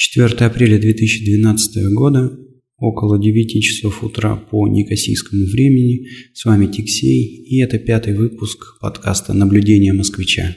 4 0.00 0.46
апреля 0.46 0.78
2012 0.78 1.92
года, 1.92 2.30
около 2.76 3.18
9 3.20 3.60
часов 3.60 4.04
утра 4.04 4.36
по 4.36 4.68
некосийскому 4.68 5.44
времени. 5.46 6.06
С 6.34 6.44
вами 6.44 6.66
Тиксей, 6.66 7.24
и 7.24 7.60
это 7.60 7.80
пятый 7.80 8.14
выпуск 8.14 8.78
подкаста 8.80 9.32
«Наблюдение 9.32 9.92
москвича». 9.92 10.56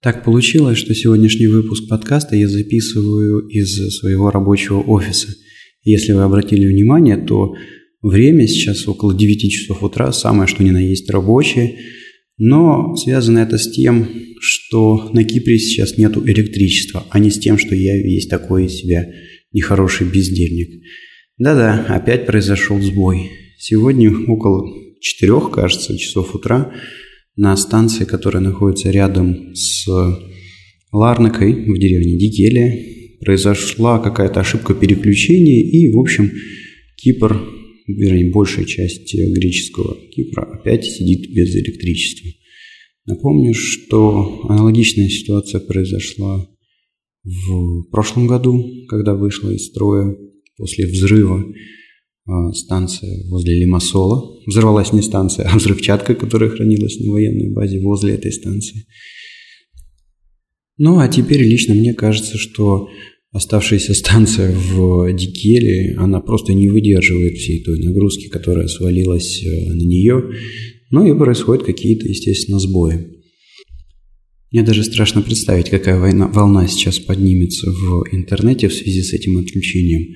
Так 0.00 0.22
получилось, 0.22 0.78
что 0.78 0.94
сегодняшний 0.94 1.48
выпуск 1.48 1.88
подкаста 1.88 2.36
я 2.36 2.48
записываю 2.48 3.48
из 3.48 3.74
своего 3.96 4.30
рабочего 4.30 4.78
офиса– 4.78 5.34
если 5.84 6.12
вы 6.12 6.22
обратили 6.22 6.66
внимание, 6.66 7.16
то 7.16 7.54
время 8.02 8.46
сейчас 8.46 8.88
около 8.88 9.14
9 9.14 9.50
часов 9.50 9.82
утра, 9.82 10.12
самое 10.12 10.48
что 10.48 10.62
ни 10.62 10.70
на 10.70 10.78
есть 10.78 11.10
рабочее, 11.10 11.76
но 12.36 12.96
связано 12.96 13.38
это 13.38 13.58
с 13.58 13.70
тем, 13.70 14.08
что 14.40 15.10
на 15.12 15.24
Кипре 15.24 15.58
сейчас 15.58 15.96
нет 15.98 16.16
электричества, 16.16 17.06
а 17.10 17.18
не 17.18 17.30
с 17.30 17.38
тем, 17.38 17.58
что 17.58 17.74
я 17.74 17.96
есть 17.96 18.28
такой 18.28 18.66
из 18.66 18.74
себя 18.74 19.06
нехороший 19.52 20.08
бездельник. 20.08 20.82
Да-да, 21.38 21.86
опять 21.88 22.26
произошел 22.26 22.80
сбой. 22.80 23.30
Сегодня 23.58 24.10
около 24.26 24.66
4, 25.00 25.50
кажется, 25.52 25.96
часов 25.96 26.34
утра 26.34 26.72
на 27.36 27.56
станции, 27.56 28.04
которая 28.04 28.42
находится 28.42 28.90
рядом 28.90 29.54
с 29.54 29.86
Ларнакой 30.92 31.52
в 31.52 31.78
деревне 31.78 32.18
Дикелия, 32.18 33.03
произошла 33.20 33.98
какая-то 33.98 34.40
ошибка 34.40 34.74
переключения, 34.74 35.62
и, 35.62 35.92
в 35.92 35.98
общем, 35.98 36.30
Кипр, 36.96 37.40
вернее, 37.86 38.30
большая 38.30 38.64
часть 38.64 39.14
греческого 39.14 39.96
Кипра 40.10 40.42
опять 40.58 40.84
сидит 40.84 41.30
без 41.30 41.54
электричества. 41.54 42.30
Напомню, 43.06 43.52
что 43.54 44.46
аналогичная 44.48 45.08
ситуация 45.08 45.60
произошла 45.60 46.48
в 47.22 47.84
прошлом 47.90 48.26
году, 48.26 48.86
когда 48.88 49.14
вышла 49.14 49.50
из 49.50 49.66
строя 49.66 50.16
после 50.56 50.86
взрыва 50.86 51.44
а, 52.26 52.52
станция 52.52 53.28
возле 53.28 53.58
Лимассола. 53.60 54.40
Взорвалась 54.46 54.92
не 54.92 55.02
станция, 55.02 55.46
а 55.52 55.56
взрывчатка, 55.56 56.14
которая 56.14 56.50
хранилась 56.50 56.98
на 57.00 57.10
военной 57.10 57.52
базе 57.52 57.80
возле 57.80 58.14
этой 58.14 58.32
станции. 58.32 58.86
Ну, 60.76 60.98
а 60.98 61.08
теперь 61.08 61.42
лично 61.42 61.74
мне 61.74 61.94
кажется, 61.94 62.36
что 62.36 62.88
оставшаяся 63.34 63.94
станция 63.94 64.52
в 64.52 65.12
Дикеле, 65.12 65.96
она 65.98 66.20
просто 66.20 66.54
не 66.54 66.68
выдерживает 66.68 67.36
всей 67.36 67.62
той 67.64 67.80
нагрузки, 67.80 68.28
которая 68.28 68.68
свалилась 68.68 69.42
э, 69.44 69.72
на 69.74 69.82
нее, 69.82 70.30
ну 70.92 71.04
и 71.04 71.18
происходят 71.18 71.64
какие-то, 71.64 72.08
естественно, 72.08 72.60
сбои. 72.60 73.08
Мне 74.52 74.62
даже 74.62 74.84
страшно 74.84 75.20
представить, 75.20 75.68
какая 75.68 75.98
война, 75.98 76.28
волна 76.28 76.68
сейчас 76.68 77.00
поднимется 77.00 77.72
в 77.72 78.04
интернете 78.12 78.68
в 78.68 78.74
связи 78.74 79.02
с 79.02 79.12
этим 79.12 79.36
отключением. 79.36 80.14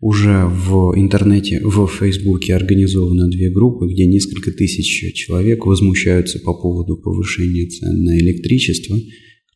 Уже 0.00 0.46
в 0.46 0.94
интернете, 0.98 1.60
в 1.62 1.86
Фейсбуке 1.86 2.54
организованы 2.54 3.28
две 3.28 3.50
группы, 3.50 3.86
где 3.86 4.06
несколько 4.06 4.50
тысяч 4.50 5.14
человек 5.14 5.66
возмущаются 5.66 6.38
по 6.38 6.54
поводу 6.54 6.96
повышения 6.96 7.66
цен 7.66 8.02
на 8.02 8.18
электричество– 8.18 8.98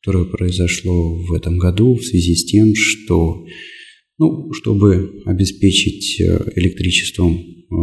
которое 0.02 0.24
произошло 0.24 1.16
в 1.16 1.32
этом 1.34 1.58
году 1.58 1.94
в 1.94 2.04
связи 2.04 2.34
с 2.34 2.44
тем, 2.46 2.74
что, 2.74 3.44
ну, 4.18 4.52
чтобы 4.52 5.22
обеспечить 5.26 6.20
э, 6.20 6.52
электричеством 6.56 7.36
э, 7.36 7.74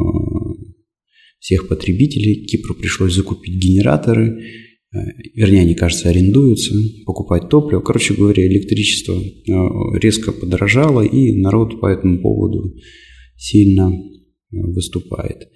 всех 1.39 1.67
потребителей, 1.67 2.45
Кипру 2.45 2.73
пришлось 2.73 3.13
закупить 3.13 3.61
генераторы, 3.61 4.41
э, 4.93 4.97
вернее, 5.35 5.61
они, 5.61 5.75
кажется, 5.75 6.09
арендуются, 6.09 6.73
покупать 7.05 7.49
топливо. 7.49 7.81
Короче 7.81 8.15
говоря, 8.15 8.47
электричество 8.47 9.21
резко 9.99 10.31
подорожало, 10.31 11.01
и 11.01 11.33
народ 11.33 11.79
по 11.79 11.85
этому 11.85 12.19
поводу 12.19 12.73
сильно 13.35 13.91
выступает. 14.49 15.49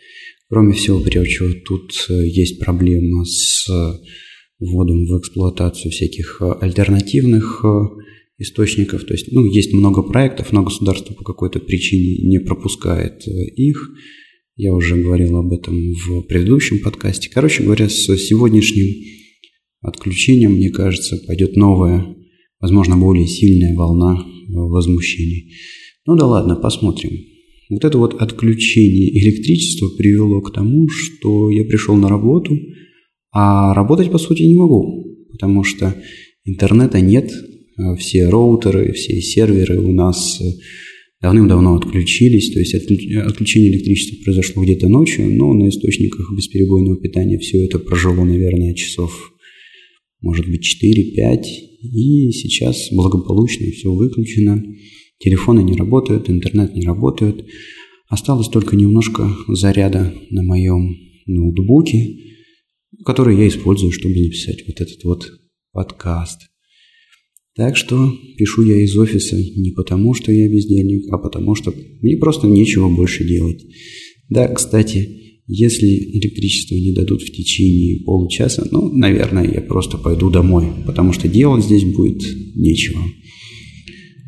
Кроме 0.48 0.74
всего 0.74 1.00
прочего, 1.00 1.54
тут 1.66 1.92
есть 2.10 2.60
проблема 2.60 3.26
с 3.26 3.68
вводом 4.62 5.06
в 5.06 5.20
эксплуатацию 5.20 5.92
всяких 5.92 6.38
э, 6.40 6.52
альтернативных 6.62 7.66
э, 7.66 7.68
источников. 8.38 9.04
То 9.04 9.14
есть, 9.14 9.32
ну, 9.32 9.44
есть 9.44 9.74
много 9.74 10.04
проектов, 10.04 10.52
но 10.52 10.64
государство 10.64 11.14
по 11.14 11.24
какой-то 11.24 11.60
причине 11.60 12.30
не 12.30 12.40
пропускает 12.40 13.28
э, 13.28 13.32
их. 13.56 13.90
Я 14.56 14.74
уже 14.74 14.96
говорил 14.96 15.38
об 15.38 15.52
этом 15.52 15.94
в 15.94 16.22
предыдущем 16.24 16.80
подкасте. 16.80 17.30
Короче 17.34 17.64
говоря, 17.64 17.90
с 17.90 18.16
сегодняшним 18.18 18.88
отключением, 19.82 20.54
мне 20.54 20.70
кажется, 20.70 21.18
пойдет 21.26 21.56
новая, 21.56 22.16
возможно, 22.60 22.96
более 22.96 23.26
сильная 23.26 23.76
волна 23.76 24.24
возмущений. 24.50 25.54
Ну 26.06 26.16
да 26.16 26.28
ладно, 26.28 26.56
посмотрим. 26.56 27.12
Вот 27.72 27.86
это 27.86 27.98
вот 27.98 28.22
отключение 28.22 29.18
электричества 29.18 29.90
привело 29.98 30.42
к 30.42 30.54
тому, 30.54 30.88
что 30.90 31.50
я 31.50 31.64
пришел 31.64 31.96
на 31.96 32.08
работу– 32.08 32.56
а 33.32 33.74
работать, 33.74 34.12
по 34.12 34.18
сути, 34.18 34.44
не 34.44 34.56
могу, 34.56 35.06
потому 35.32 35.64
что 35.64 35.96
интернета 36.44 37.00
нет, 37.00 37.32
э, 37.32 37.96
все 37.98 38.30
роутеры, 38.30 38.92
все 38.94 39.22
серверы 39.22 39.80
у 39.80 39.94
нас 39.94 40.42
э, 40.42 40.46
давным-давно 41.22 41.76
отключились, 41.76 42.52
то 42.52 42.60
есть 42.60 42.74
отключение 42.74 43.72
электричества 43.72 44.24
произошло 44.24 44.64
где-то 44.64 44.90
ночью, 44.90 45.32
но 45.32 45.54
на 45.54 45.70
источниках 45.70 46.34
бесперебойного 46.36 46.98
питания 46.98 47.38
все 47.38 47.64
это 47.64 47.80
прожило, 47.80 48.24
наверное, 48.24 48.74
часов, 48.74 49.32
может 50.20 50.48
быть, 50.48 50.66
4-5, 50.84 51.44
и 51.84 52.32
сейчас 52.32 52.90
благополучно 52.92 53.68
все 53.72 53.94
выключено, 53.94 54.64
телефоны 55.20 55.62
не 55.62 55.74
работают, 55.74 56.30
интернет 56.30 56.76
не 56.76 56.86
работает, 56.86 57.46
осталось 58.10 58.50
только 58.50 58.76
немножко 58.76 59.30
заряда 59.48 60.14
на 60.32 60.44
моем 60.44 60.98
ноутбуке, 61.28 62.18
который 63.06 63.38
я 63.38 63.48
использую, 63.48 63.92
чтобы 63.92 64.16
записать 64.16 64.64
вот 64.68 64.82
этот 64.82 65.04
вот 65.04 65.32
подкаст. 65.72 66.42
Так 67.56 67.76
что 67.76 68.14
пишу 68.38 68.64
я 68.64 68.82
из 68.82 68.98
офиса 68.98 69.36
не 69.36 69.72
потому, 69.72 70.14
что 70.14 70.32
я 70.32 70.48
бездельник, 70.50 71.12
а 71.12 71.18
потому, 71.18 71.54
что 71.56 71.74
мне 72.02 72.18
просто 72.18 72.48
нечего 72.48 72.90
больше 72.90 73.28
делать. 73.28 73.62
Да, 74.30 74.48
кстати, 74.48 75.22
если 75.48 75.88
электричество 75.88 76.76
не 76.76 76.94
дадут 76.94 77.24
в 77.24 77.32
течение 77.32 78.06
получаса, 78.06 78.66
ну, 78.72 78.90
наверное, 78.94 79.52
я 79.52 79.60
просто 79.60 79.98
пойду 79.98 80.30
домой, 80.30 80.68
потому 80.86 81.12
что 81.12 81.28
делать 81.28 81.66
здесь 81.66 81.84
будет 81.84 82.22
нечего. 82.56 83.02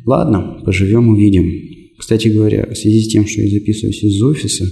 Ладно, 0.04 0.60
поживем 0.66 1.08
увидим. 1.08 1.50
Кстати 1.98 2.28
говоря, 2.28 2.68
в 2.70 2.76
связи 2.76 3.00
с 3.00 3.08
тем, 3.08 3.26
что 3.26 3.40
я 3.40 3.48
записываюсь 3.48 4.02
из 4.02 4.20
офиса, 4.22 4.70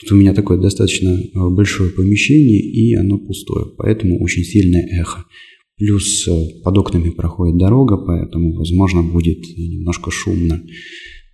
Тут 0.00 0.12
у 0.12 0.14
меня 0.14 0.32
такое 0.32 0.58
достаточно 0.58 1.10
э, 1.10 1.28
большое 1.50 1.90
помещение, 1.90 2.58
и 2.58 2.94
оно 2.94 3.18
пустое, 3.18 3.66
поэтому 3.76 4.22
очень 4.22 4.44
сильное 4.44 4.86
эхо. 4.98 5.26
Плюс 5.76 6.26
э, 6.26 6.62
под 6.64 6.78
окнами 6.78 7.10
проходит 7.10 7.58
дорога, 7.58 7.98
поэтому, 7.98 8.54
возможно, 8.54 9.02
будет 9.02 9.40
немножко 9.58 10.10
шумно. 10.10 10.64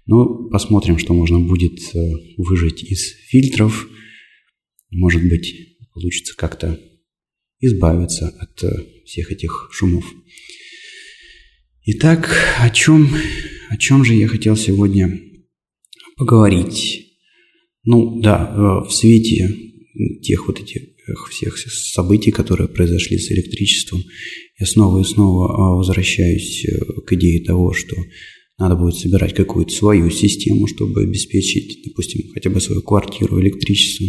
Но 0.07 0.49
посмотрим, 0.49 0.99
что 0.99 1.15
можно 1.15 1.39
будет 1.39 1.79
э, 1.95 1.99
выжать 2.39 2.83
из 2.83 3.13
фильтров. 3.29 3.89
Может 4.91 5.29
быть, 5.29 5.55
получится 5.95 6.35
как-то 6.37 6.81
избавиться 7.61 8.29
от 8.29 8.63
всех 9.05 9.31
этих 9.31 9.69
шумов. 9.71 10.13
Итак, 11.85 12.37
о 12.61 12.71
чем, 12.71 13.09
о 13.71 13.77
чем 13.77 14.05
же 14.05 14.15
я 14.15 14.27
хотел 14.27 14.57
сегодня 14.57 15.21
поговорить? 16.17 17.06
Ну 17.87 18.21
да, 18.21 18.53
э, 18.53 18.89
в 18.89 18.93
свете 18.93 19.49
тех 20.23 20.47
вот 20.47 20.61
этих 20.61 20.83
всех 21.31 21.57
событий, 21.57 22.33
которые 22.33 22.69
произошли 22.69 23.17
с 23.17 23.31
электричеством, 23.31 24.03
я 24.59 24.67
снова 24.67 25.01
и 25.01 25.05
снова 25.05 25.47
э, 25.47 25.77
возвращаюсь 25.79 26.67
э, 26.67 26.79
к 27.07 27.13
идее 27.13 27.45
того, 27.45 27.73
что 27.73 27.97
надо 28.59 28.75
будет 28.75 28.97
собирать 28.97 29.35
какую-то 29.35 29.73
свою 29.73 30.11
систему, 30.11 30.67
чтобы 30.67 31.03
обеспечить, 31.03 31.85
допустим, 31.85 32.29
хотя 32.35 32.51
бы 32.51 32.61
свою 32.61 32.83
квартиру 32.83 33.41
электричеством. 33.41 34.09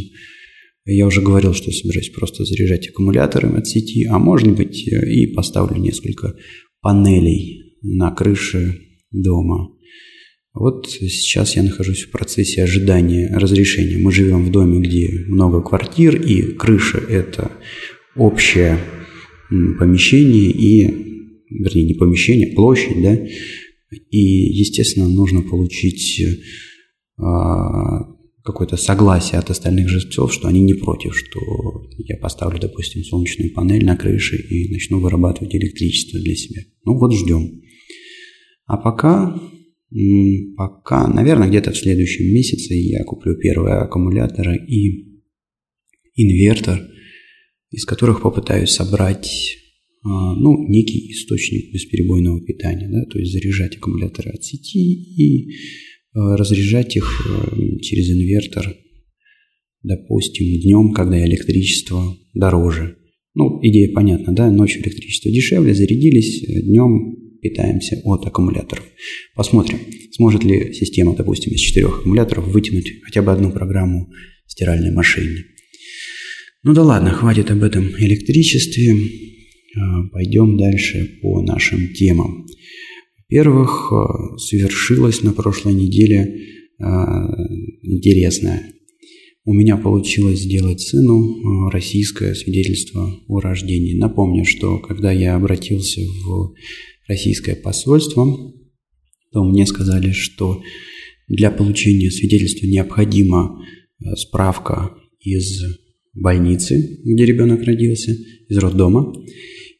Я 0.85 1.05
уже 1.05 1.21
говорил, 1.21 1.53
что 1.53 1.71
собираюсь 1.71 2.09
просто 2.09 2.45
заряжать 2.45 2.87
аккумуляторы 2.89 3.49
от 3.49 3.67
сети, 3.67 4.05
а 4.05 4.17
может 4.17 4.55
быть 4.55 4.87
и 4.87 5.27
поставлю 5.27 5.79
несколько 5.79 6.33
панелей 6.81 7.75
на 7.83 8.09
крыше 8.09 8.79
дома 9.11 9.76
вот 10.59 10.87
сейчас 10.89 11.55
я 11.55 11.63
нахожусь 11.63 12.03
в 12.03 12.11
процессе 12.11 12.63
ожидания 12.63 13.29
разрешения. 13.35 13.97
Мы 13.97 14.11
живем 14.11 14.43
в 14.43 14.51
доме, 14.51 14.79
где 14.79 15.25
много 15.27 15.61
квартир, 15.61 16.19
и 16.21 16.53
крыша– 16.53 16.97
это 17.09 17.51
общее 18.15 18.79
помещение 19.49 20.51
и, 20.51 20.83
вернее, 21.49 21.85
не 21.85 21.93
помещение, 21.93 22.47
площадь, 22.53 23.01
да, 23.01 23.17
И, 24.11 24.19
естественно, 24.19 25.07
нужно 25.07 25.41
получить 25.41 26.21
какое-то 28.43 28.77
согласие 28.77 29.39
от 29.39 29.49
остальных 29.49 29.89
жильцов, 29.89 30.33
что 30.33 30.47
они 30.47 30.61
не 30.61 30.73
против, 30.73 31.17
что 31.17 31.39
я 31.97 32.17
поставлю, 32.17 32.59
допустим, 32.59 33.03
солнечную 33.03 33.53
панель 33.53 33.85
на 33.85 33.97
крыше 33.97 34.37
и 34.37 34.71
начну 34.71 34.99
вырабатывать 34.99 35.55
электричество 35.55 36.19
для 36.19 36.35
себя. 36.35 36.61
Ну 36.85 36.97
вот 36.97 37.13
ждем. 37.13 37.61
А 38.65 38.77
пока, 38.77 39.39
пока, 40.55 41.07
наверное, 41.07 41.47
где-то 41.47 41.71
в 41.71 41.77
следующем 41.77 42.25
месяце 42.33 42.73
я 42.73 43.03
куплю 43.03 43.35
первые 43.35 43.75
аккумуляторы 43.75 44.57
и 44.67 45.21
инвертор, 46.15 46.79
из 47.71 47.85
которых 47.85 48.21
попытаюсь 48.21 48.71
собрать 48.71 49.57
а, 50.03 50.35
ну, 50.35 50.67
некий 50.67 51.11
источник 51.11 51.73
бесперебойного 51.73 52.41
питания, 52.45 52.89
да, 52.89 53.05
то 53.09 53.19
есть 53.19 53.31
заряжать 53.31 53.77
аккумуляторы 53.77 54.31
от 54.31 54.43
сети 54.43 54.79
и 54.79 55.53
Э, 56.17 56.35
разряжать 56.35 56.95
их 56.95 57.05
э, 57.29 57.79
через 57.81 58.09
инвертор, 58.09 58.75
допустим, 59.83 60.47
днем, 60.61 60.91
когда 60.91 61.23
электричество 61.23 62.17
дороже. 62.33 62.97
Ну, 63.35 63.59
идея 63.61 63.93
понятна, 63.93 64.33
да, 64.33 64.49
ночью 64.49 64.81
электричество 64.81 65.29
дешевле, 65.29 65.75
зарядились, 65.75 66.43
днем 66.63 67.17
питаемся 67.49 67.99
от 68.03 68.25
аккумуляторов. 68.25 68.85
Посмотрим, 69.35 69.79
сможет 70.11 70.43
ли 70.43 70.73
система, 70.73 71.15
допустим, 71.15 71.53
из 71.53 71.59
четырех 71.59 71.99
аккумуляторов 71.99 72.47
вытянуть 72.47 72.91
хотя 73.03 73.21
бы 73.21 73.31
одну 73.31 73.51
программу 73.51 74.09
стиральной 74.47 74.91
машины. 74.91 75.45
Ну 76.63 76.73
да 76.73 76.83
ладно, 76.83 77.11
хватит 77.11 77.51
об 77.51 77.63
этом 77.63 77.89
электричестве. 77.99 78.95
Пойдем 80.11 80.57
дальше 80.57 81.19
по 81.21 81.41
нашим 81.41 81.93
темам. 81.93 82.47
Во-первых, 83.29 83.91
э, 83.91 84.37
совершилось 84.37 85.21
на 85.21 85.33
прошлой 85.33 85.73
неделе 85.73 86.19
э, 86.79 86.83
интересное. 87.83 88.73
У 89.43 89.53
меня 89.53 89.77
получилось 89.77 90.39
сделать 90.39 90.81
сыну 90.81 91.69
российское 91.69 92.35
свидетельство 92.35 93.17
о 93.27 93.39
рождении. 93.39 93.97
Напомню, 93.97 94.45
что 94.45 94.79
когда 94.79 95.11
я 95.11 95.35
обратился 95.35 96.01
в 96.01 96.53
российское 97.07 97.55
посольство, 97.55 98.25
то 99.31 99.43
мне 99.43 99.65
сказали, 99.65 100.11
что 100.11 100.61
для 101.27 101.51
получения 101.51 102.11
свидетельства 102.11 102.65
необходима 102.65 103.61
справка 104.15 104.91
из 105.19 105.63
больницы, 106.13 106.99
где 107.03 107.25
ребенок 107.25 107.63
родился, 107.63 108.11
из 108.49 108.57
роддома, 108.57 109.13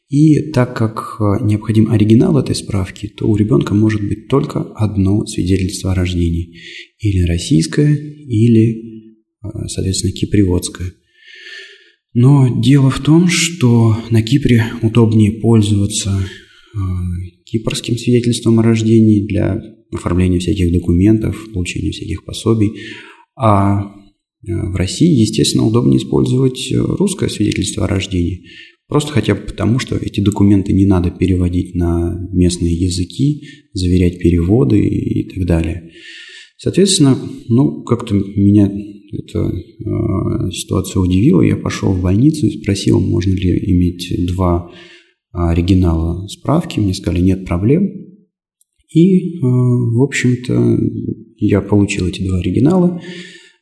и 0.10 0.52
так 0.52 0.76
как 0.78 1.18
э, 1.20 1.44
необходим 1.44 1.92
оригинал 1.92 2.38
этой 2.38 2.56
справки, 2.56 3.08
то 3.08 3.28
у 3.28 3.36
ребенка 3.36 3.74
может 3.74 4.02
быть 4.02 4.30
только 4.30 4.62
одно 4.62 5.26
свидетельство 5.26 5.92
о 5.92 5.96
рождении. 5.96 6.60
Или 7.00 7.28
российское, 7.28 7.94
или, 7.94 9.12
э, 9.44 9.68
соответственно, 9.68 10.14
киприводское. 10.14 10.94
Но 12.14 12.62
дело 12.62 12.90
в 12.90 13.02
том, 13.02 13.28
что 13.28 13.98
на 14.10 14.24
Кипре 14.24 14.64
удобнее 14.82 15.34
пользоваться 15.34 16.18
э, 16.18 16.47
кипрским 17.46 17.98
свидетельством 17.98 18.60
о 18.60 18.64
рождении 18.64 19.26
для 19.26 19.62
оформления 19.92 20.40
всяких 20.40 20.72
документов, 20.74 21.52
получения 21.54 21.92
всяких 21.92 22.26
пособий, 22.26 22.72
а 23.36 23.94
в 24.44 24.76
России, 24.76 25.22
естественно, 25.22 25.66
удобнее 25.66 25.98
использовать 25.98 26.72
русское 26.72 27.30
свидетельство 27.30 27.86
о 27.86 27.88
рождении, 27.88 28.44
Просто 28.88 29.12
хотя 29.12 29.36
бы 29.36 29.42
потому, 29.42 29.80
что 29.80 29.98
эти 29.98 30.22
документы 30.22 30.72
не 30.72 30.86
надо 30.86 31.12
переводить 31.12 31.76
на 31.76 32.26
местные 32.32 32.74
языки, 32.74 33.44
заверять 33.74 34.20
переводы 34.20 34.80
и 34.80 35.28
так 35.28 35.46
далее. 35.46 35.92
Соответственно, 36.58 37.18
ну, 37.50 37.84
как-то 37.84 38.16
меня 38.16 38.72
эта 39.12 39.40
э, 39.40 40.52
ситуация 40.52 41.02
удивила. 41.02 41.42
Я 41.42 41.58
пошел 41.58 41.92
в 41.92 42.02
больницу 42.02 42.48
и 42.48 42.62
спросил, 42.62 43.02
можно 43.02 43.34
ли 43.34 43.72
иметь 43.74 44.26
два 44.28 44.72
оригинала 45.38 46.28
справки. 46.28 46.80
Мне 46.80 46.94
сказали, 46.94 47.22
нет 47.22 47.46
проблем. 47.46 47.90
И, 48.94 49.38
э, 49.38 49.42
в 49.42 50.02
общем-то, 50.02 50.80
я 51.38 51.62
получил 51.62 52.08
эти 52.08 52.26
два 52.26 52.40
оригинала. 52.40 53.02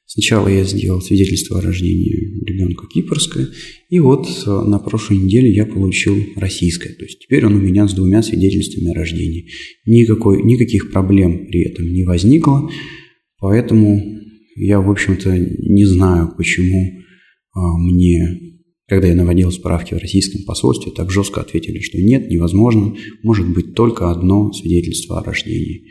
Сначала 0.06 0.48
я 0.48 0.64
сделал 0.64 1.02
свидетельство 1.02 1.60
о 1.60 1.62
рождении 1.62 2.44
ребенка 2.46 2.86
кипрское, 2.88 3.50
и 3.90 4.00
вот 4.00 4.28
э, 4.46 4.50
на 4.50 4.80
прошлой 4.80 5.18
неделе 5.18 5.52
я 5.52 5.66
получил 5.66 6.16
российское. 6.38 6.94
То 6.94 7.04
есть 7.04 7.20
теперь 7.20 7.46
он 7.46 7.56
у 7.56 7.60
меня 7.60 7.88
с 7.88 7.94
двумя 7.94 8.22
свидетельствами 8.22 8.92
о 8.92 8.94
рождении. 8.94 9.50
Никакой, 9.86 10.44
никаких 10.44 10.92
проблем 10.92 11.48
при 11.48 11.64
этом 11.64 11.92
не 11.92 12.04
возникло, 12.04 12.70
поэтому 13.40 14.00
я, 14.56 14.80
в 14.80 14.90
общем-то, 14.90 15.38
не 15.38 15.86
знаю, 15.86 16.34
почему 16.38 17.02
а, 17.54 17.78
мне, 17.78 18.55
когда 18.88 19.08
я 19.08 19.16
наводил 19.16 19.52
справки 19.52 19.94
в 19.94 19.98
российском 19.98 20.44
посольстве, 20.44 20.92
так 20.92 21.12
жестко 21.12 21.42
ответили, 21.42 21.80
что 21.80 21.98
нет, 21.98 22.30
невозможно, 22.30 22.96
может 23.24 23.52
быть 23.52 23.74
только 23.74 24.12
одно 24.12 24.54
свидетельство 24.54 25.20
о 25.20 25.24
рождении. 25.24 25.86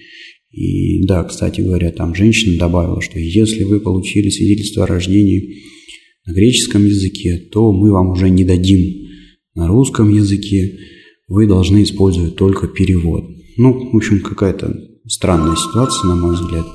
И 0.50 1.04
да, 1.04 1.24
кстати 1.24 1.60
говоря, 1.60 1.90
там 1.90 2.14
женщина 2.14 2.56
добавила, 2.56 3.00
что 3.00 3.18
если 3.18 3.64
вы 3.64 3.80
получили 3.80 4.28
свидетельство 4.30 4.84
о 4.84 4.86
рождении 4.86 5.56
на 6.26 6.32
греческом 6.32 6.86
языке, 6.86 7.36
то 7.50 7.72
мы 7.72 7.90
вам 7.90 8.10
уже 8.10 8.30
не 8.30 8.44
дадим 8.44 9.08
на 9.54 9.66
русском 9.66 10.08
языке, 10.08 10.78
вы 11.26 11.46
должны 11.48 11.82
использовать 11.82 12.36
только 12.36 12.68
перевод. 12.68 13.24
Ну, 13.56 13.90
в 13.90 13.96
общем, 13.96 14.20
какая-то 14.20 14.72
странная 15.06 15.56
ситуация, 15.56 16.08
на 16.08 16.16
мой 16.16 16.34
взгляд. 16.34 16.66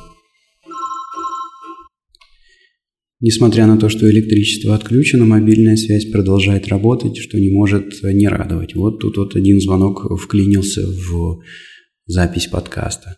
Несмотря 3.22 3.68
на 3.68 3.78
то, 3.78 3.90
что 3.90 4.10
электричество 4.10 4.76
отключено, 4.76 5.26
мобильная 5.26 5.76
связь 5.76 6.06
продолжает 6.06 6.70
работать, 6.70 7.18
что 7.18 7.38
не 7.38 7.50
может 7.50 8.02
не 8.02 8.30
радовать. 8.30 8.76
Вот 8.76 9.00
тут 9.00 9.18
вот 9.18 9.36
один 9.36 9.60
звонок 9.60 10.08
вклинился 10.22 10.88
в 10.88 11.42
запись 12.06 12.48
подкаста. 12.48 13.18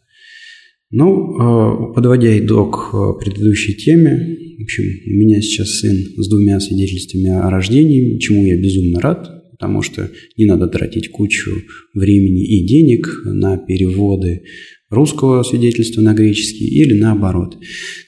Ну, 0.89 1.39
а, 1.39 1.93
подводя 1.93 2.37
итог 2.37 2.89
а, 2.93 3.13
предыдущей 3.13 3.75
теме, 3.75 4.37
в 4.57 4.63
общем, 4.63 4.83
у 4.83 5.17
меня 5.17 5.39
сейчас 5.41 5.79
сын 5.79 5.95
с 6.17 6.27
двумя 6.27 6.59
свидетельствами 6.59 7.29
о 7.29 7.49
рождении, 7.49 8.17
чему 8.19 8.43
я 8.45 8.59
безумно 8.59 8.99
рад, 8.99 9.51
потому 9.51 9.83
что 9.83 10.11
не 10.35 10.45
надо 10.45 10.67
тратить 10.67 11.09
кучу 11.09 11.51
времени 11.93 12.43
и 12.43 12.67
денег 12.67 13.21
на 13.23 13.57
переводы 13.57 14.43
русского 14.91 15.41
свидетельства 15.41 16.01
на 16.01 16.13
греческий 16.13 16.67
или 16.67 16.99
наоборот. 16.99 17.57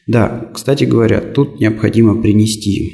Да, 0.06 0.52
кстати 0.54 0.84
говоря, 0.84 1.22
тут 1.22 1.60
необходимо 1.60 2.22
принести 2.22 2.92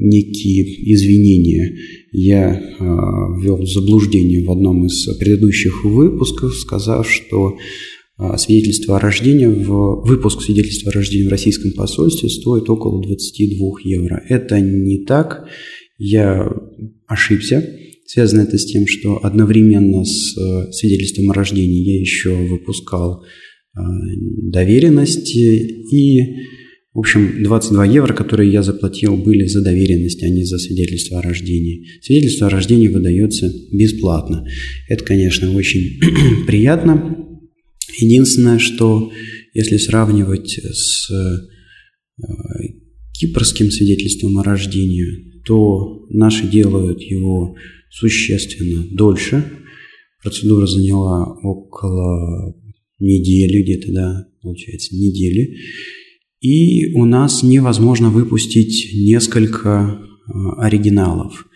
некие 0.00 0.64
извинения. 0.92 1.76
Я 2.10 2.54
э, 2.54 2.82
ввел 2.82 3.64
заблуждение 3.66 4.44
в 4.44 4.50
одном 4.50 4.86
из 4.86 5.06
предыдущих 5.18 5.84
выпусков, 5.84 6.54
сказав, 6.54 7.08
что 7.08 7.58
а, 8.20 8.36
свидетельство 8.36 8.96
о 8.96 9.00
рождении, 9.00 9.46
в, 9.46 10.02
выпуск 10.04 10.42
свидетельства 10.42 10.90
о 10.90 10.94
рождении 10.94 11.28
в 11.28 11.30
российском 11.30 11.70
посольстве 11.72 12.28
стоит 12.28 12.68
около 12.68 13.00
22 13.00 13.68
евро. 13.84 14.24
Это 14.28 14.60
не 14.60 15.04
так, 15.04 15.46
я 15.98 16.50
ошибся. 17.06 17.64
Связано 18.10 18.40
это 18.40 18.56
с 18.56 18.64
тем, 18.64 18.86
что 18.86 19.18
одновременно 19.22 20.04
с 20.04 20.36
э, 20.36 20.72
свидетельством 20.72 21.30
о 21.30 21.34
рождении 21.34 21.84
я 21.84 22.00
еще 22.00 22.34
выпускал 22.34 23.22
э, 23.22 23.80
доверенности 24.50 25.84
и, 25.94 26.36
в 26.94 27.00
общем, 27.00 27.42
22 27.42 27.84
евро, 27.84 28.14
которые 28.14 28.50
я 28.50 28.62
заплатил, 28.62 29.16
были 29.18 29.44
за 29.44 29.62
доверенность, 29.62 30.22
а 30.22 30.28
не 30.28 30.44
за 30.44 30.58
свидетельство 30.58 31.18
о 31.18 31.22
рождении. 31.22 31.84
Свидетельство 32.00 32.46
о 32.46 32.50
рождении 32.50 32.88
выдается 32.88 33.52
бесплатно. 33.72 34.46
Это, 34.88 35.04
конечно, 35.04 35.54
очень 35.54 36.00
приятно, 36.46 37.26
Единственное, 38.00 38.58
что 38.58 39.10
если 39.54 39.76
сравнивать 39.76 40.58
с 40.58 41.10
э, 41.10 42.22
кипрским 43.12 43.70
свидетельством 43.70 44.38
о 44.38 44.44
рождении, 44.44 45.42
то 45.44 46.06
наши 46.10 46.46
делают 46.46 47.00
его 47.00 47.56
существенно 47.90 48.84
дольше. 48.90 49.44
Процедура 50.22 50.66
заняла 50.66 51.24
около 51.42 52.54
недели, 52.98 53.62
где-то, 53.62 53.92
да, 53.92 54.28
получается, 54.42 54.94
недели. 54.96 55.56
И 56.40 56.92
у 56.94 57.04
нас 57.04 57.42
невозможно 57.42 58.10
выпустить 58.10 58.92
несколько 58.94 60.00
э, 60.00 60.32
оригиналов. 60.58 61.46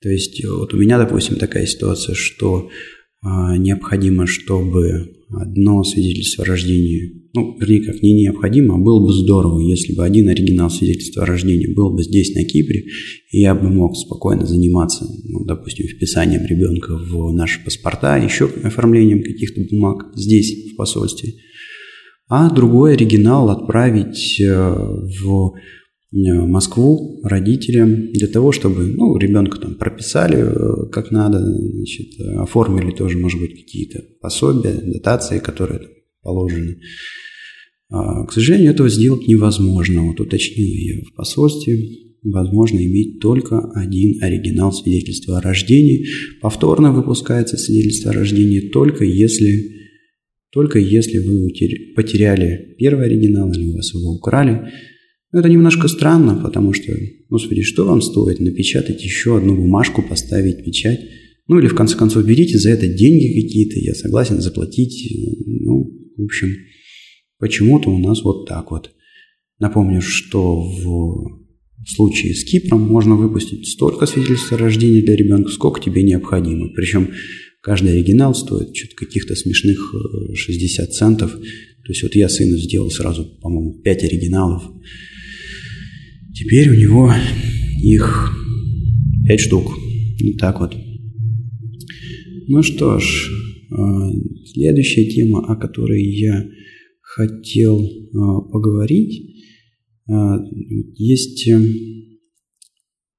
То 0.00 0.08
есть 0.08 0.44
вот 0.44 0.72
у 0.72 0.76
меня, 0.78 0.98
допустим, 0.98 1.36
такая 1.36 1.66
ситуация, 1.66 2.14
что 2.14 2.70
э, 2.70 3.28
необходимо, 3.58 4.26
чтобы 4.26 5.15
одно 5.28 5.82
свидетельство 5.82 6.44
о 6.44 6.46
рождении, 6.46 7.28
ну, 7.34 7.56
вернее, 7.58 7.82
как 7.82 8.02
не 8.02 8.14
необходимо, 8.14 8.74
а 8.74 8.78
было 8.78 9.04
бы 9.04 9.12
здорово, 9.12 9.60
если 9.60 9.94
бы 9.94 10.04
один 10.04 10.28
оригинал 10.28 10.70
свидетельства 10.70 11.24
о 11.24 11.26
рождении 11.26 11.66
был 11.66 11.90
бы 11.90 12.02
здесь, 12.02 12.34
на 12.34 12.44
Кипре, 12.44 12.84
и 13.32 13.40
я 13.40 13.54
бы 13.54 13.68
мог 13.68 13.96
спокойно 13.96 14.46
заниматься, 14.46 15.06
ну, 15.24 15.44
допустим, 15.44 15.86
вписанием 15.88 16.46
ребенка 16.46 16.96
в 16.96 17.32
наши 17.32 17.62
паспорта, 17.64 18.16
еще 18.16 18.48
оформлением 18.62 19.22
каких-то 19.22 19.62
бумаг 19.70 20.12
здесь, 20.14 20.72
в 20.72 20.76
посольстве. 20.76 21.34
А 22.28 22.50
другой 22.50 22.94
оригинал 22.94 23.50
отправить 23.50 24.40
э, 24.40 24.48
в 24.50 25.54
Москву 26.12 27.20
родителям 27.24 28.12
для 28.12 28.28
того, 28.28 28.52
чтобы 28.52 28.86
ну, 28.86 29.16
ребенка 29.16 29.58
там 29.58 29.74
прописали 29.74 30.38
э, 30.38 30.90
как 30.90 31.10
надо, 31.10 31.40
значит, 31.40 32.20
оформили 32.38 32.92
тоже, 32.92 33.18
может 33.18 33.40
быть, 33.40 33.56
какие-то 33.56 34.04
пособия, 34.20 34.72
дотации, 34.72 35.40
которые 35.40 35.80
положены. 36.22 36.78
А, 37.88 38.24
к 38.24 38.32
сожалению, 38.32 38.72
этого 38.72 38.88
сделать 38.88 39.26
невозможно. 39.26 40.02
Вот 40.02 40.20
уточнил 40.20 40.66
я 40.66 41.02
в 41.02 41.14
посольстве, 41.14 41.78
возможно 42.22 42.78
иметь 42.78 43.20
только 43.20 43.58
один 43.74 44.22
оригинал 44.22 44.72
свидетельства 44.72 45.38
о 45.38 45.40
рождении. 45.40 46.06
Повторно 46.40 46.92
выпускается 46.92 47.56
свидетельство 47.56 48.10
о 48.10 48.14
рождении 48.14 48.60
только 48.60 49.04
если, 49.04 49.72
только 50.50 50.78
если 50.78 51.18
вы 51.18 51.48
потеряли 51.94 52.74
первый 52.78 53.06
оригинал 53.06 53.50
или 53.52 53.68
у 53.68 53.74
вас 53.74 53.94
его 53.94 54.12
украли, 54.12 54.68
но 55.36 55.40
это 55.40 55.50
немножко 55.50 55.86
странно, 55.86 56.40
потому 56.42 56.72
что, 56.72 56.96
господи, 57.28 57.60
что 57.60 57.84
вам 57.84 58.00
стоит 58.00 58.40
напечатать 58.40 59.04
еще 59.04 59.36
одну 59.36 59.54
бумажку, 59.54 60.00
поставить 60.00 60.64
печать? 60.64 60.98
Ну 61.46 61.58
или 61.58 61.66
в 61.66 61.74
конце 61.74 61.94
концов 61.94 62.24
берите 62.24 62.56
за 62.56 62.70
это 62.70 62.88
деньги 62.88 63.42
какие-то, 63.42 63.78
я 63.78 63.94
согласен 63.94 64.40
заплатить. 64.40 65.12
Ну, 65.44 65.92
в 66.16 66.24
общем, 66.24 66.48
почему-то 67.38 67.90
у 67.90 67.98
нас 67.98 68.22
вот 68.22 68.48
так 68.48 68.70
вот. 68.70 68.92
Напомню, 69.58 70.00
что 70.00 70.62
в 70.62 71.44
случае 71.86 72.34
с 72.34 72.42
Кипром 72.42 72.80
можно 72.80 73.14
выпустить 73.14 73.68
столько 73.68 74.06
свидетельств 74.06 74.54
о 74.54 74.56
рождении 74.56 75.02
для 75.02 75.16
ребенка, 75.16 75.50
сколько 75.50 75.82
тебе 75.82 76.02
необходимо. 76.02 76.70
Причем 76.70 77.10
каждый 77.60 77.92
оригинал 77.92 78.34
стоит 78.34 78.74
что-то 78.74 78.96
каких-то 78.96 79.36
смешных 79.36 79.94
60 80.32 80.88
э, 80.88 80.92
центов. 80.92 81.32
То 81.32 81.92
есть 81.92 82.02
вот 82.02 82.14
я 82.14 82.30
сыну 82.30 82.56
сделал 82.56 82.90
сразу, 82.90 83.26
по-моему, 83.42 83.82
5 83.82 84.04
оригиналов. 84.04 84.62
Теперь 86.36 86.68
у 86.68 86.74
него 86.74 87.10
их 87.82 88.30
пять 89.26 89.40
штук. 89.40 89.64
Вот 90.22 90.36
так 90.38 90.60
вот. 90.60 90.76
Ну 92.48 92.62
что 92.62 92.98
ж, 92.98 93.30
а, 93.70 94.10
следующая 94.44 95.06
тема, 95.06 95.46
о 95.46 95.56
которой 95.56 96.04
я 96.04 96.46
хотел 97.00 97.80
а, 97.80 98.40
поговорить, 98.42 99.34
а, 100.08 100.36
есть 100.96 101.48
э, 101.48 101.58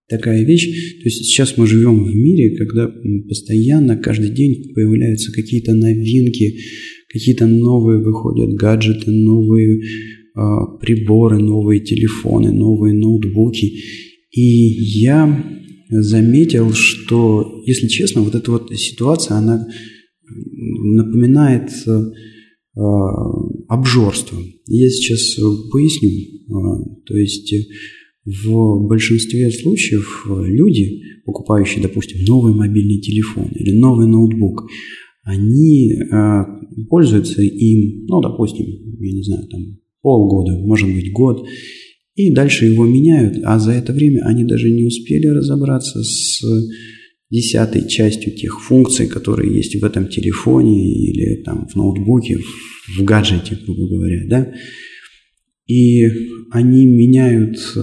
такая 0.07 0.45
вещь. 0.45 0.99
То 1.01 1.05
есть 1.05 1.25
сейчас 1.25 1.57
мы 1.57 1.65
живем 1.65 2.03
в 2.03 2.15
мире, 2.15 2.55
когда 2.55 2.87
постоянно, 3.27 3.97
каждый 3.97 4.29
день 4.29 4.73
появляются 4.75 5.31
какие-то 5.31 5.73
новинки, 5.73 6.59
какие-то 7.09 7.47
новые 7.47 8.03
выходят 8.03 8.53
гаджеты, 8.53 9.09
новые 9.09 9.81
приборы, 10.79 11.37
новые 11.39 11.79
телефоны, 11.79 12.51
новые 12.51 12.93
ноутбуки. 12.93 13.79
И 14.31 14.41
я 14.41 15.43
заметил, 15.89 16.73
что, 16.73 17.63
если 17.65 17.87
честно, 17.87 18.21
вот 18.21 18.35
эта 18.35 18.51
вот 18.51 18.71
ситуация, 18.75 19.37
она 19.37 19.67
напоминает 20.29 21.71
э, 21.87 22.01
обжорство. 23.67 24.37
Я 24.67 24.89
сейчас 24.89 25.35
поясню. 25.71 26.11
А, 26.49 26.83
то 27.05 27.17
есть 27.17 27.53
в 28.25 28.87
большинстве 28.87 29.49
случаев 29.51 30.27
люди, 30.27 31.01
покупающие, 31.25 31.81
допустим, 31.81 32.23
новый 32.25 32.53
мобильный 32.53 32.99
телефон 32.99 33.47
или 33.55 33.71
новый 33.71 34.07
ноутбук, 34.07 34.67
они 35.23 35.93
э, 35.93 36.43
пользуются 36.89 37.41
им, 37.41 38.05
ну, 38.07 38.21
допустим, 38.21 38.65
я 38.99 39.13
не 39.13 39.23
знаю, 39.23 39.47
там, 39.47 39.61
полгода, 40.07 40.57
может 40.57 40.87
быть 40.87 41.11
год, 41.11 41.45
и 42.15 42.31
дальше 42.31 42.65
его 42.65 42.85
меняют, 42.85 43.39
а 43.43 43.59
за 43.59 43.73
это 43.73 43.91
время 43.91 44.21
они 44.25 44.45
даже 44.45 44.69
не 44.69 44.85
успели 44.85 45.27
разобраться 45.27 46.01
с 46.01 46.41
десятой 47.29 47.89
частью 47.89 48.33
тех 48.33 48.61
функций, 48.61 49.07
которые 49.07 49.53
есть 49.53 49.75
в 49.75 49.83
этом 49.83 50.07
телефоне 50.07 50.79
или 50.89 51.43
там 51.43 51.67
в 51.67 51.75
ноутбуке, 51.75 52.37
в, 52.37 53.03
гаджете, 53.03 53.59
грубо 53.65 53.89
говоря, 53.89 54.21
да. 54.29 54.53
И 55.65 56.05
они 56.51 56.85
меняют 56.85 57.57
э, 57.75 57.81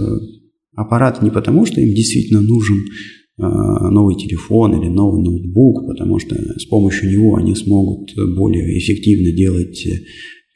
аппарат 0.74 1.20
не 1.20 1.30
потому, 1.30 1.66
что 1.66 1.82
им 1.82 1.94
действительно 1.94 2.40
нужен 2.40 2.78
э, 2.78 3.42
новый 3.42 4.16
телефон 4.16 4.80
или 4.80 4.88
новый 4.88 5.22
ноутбук, 5.22 5.86
потому 5.88 6.18
что 6.18 6.36
с 6.58 6.64
помощью 6.64 7.10
него 7.10 7.36
они 7.36 7.54
смогут 7.54 8.14
более 8.34 8.78
эффективно 8.78 9.30
делать 9.30 9.86
э, 9.86 10.00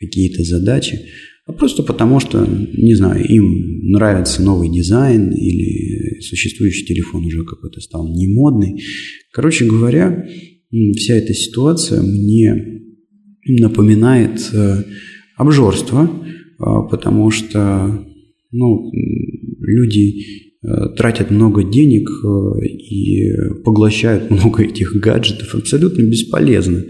какие-то 0.00 0.44
задачи, 0.44 1.00
а 1.49 1.52
просто 1.55 1.83
потому 1.83 2.21
что, 2.21 2.47
не 2.47 2.95
знаю, 2.95 3.25
им 3.26 3.90
нравится 3.90 4.43
новый 4.43 4.69
дизайн 4.69 5.31
или 5.31 6.21
существующий 6.21 6.85
телефон 6.85 7.25
уже 7.25 7.43
какой-то 7.45 7.81
стал 7.81 8.07
не 8.07 8.26
модный. 8.28 8.83
Короче 9.33 9.64
говоря, 9.64 10.26
вся 10.97 11.14
эта 11.14 11.33
ситуация 11.33 12.02
мне 12.02 12.83
напоминает 13.47 14.47
э, 14.52 14.83
обжорство, 15.38 16.11
а, 16.59 16.83
потому 16.83 17.31
что 17.31 18.07
ну, 18.52 18.93
люди 19.61 20.25
э, 20.62 20.69
тратят 20.99 21.31
много 21.31 21.64
денег 21.64 22.11
э, 22.11 22.67
и 22.67 23.33
поглощают 23.64 24.31
много 24.31 24.64
этих 24.64 24.97
гаджетов 24.97 25.55
абсолютно 25.55 26.02
бесполезно. 26.02 26.85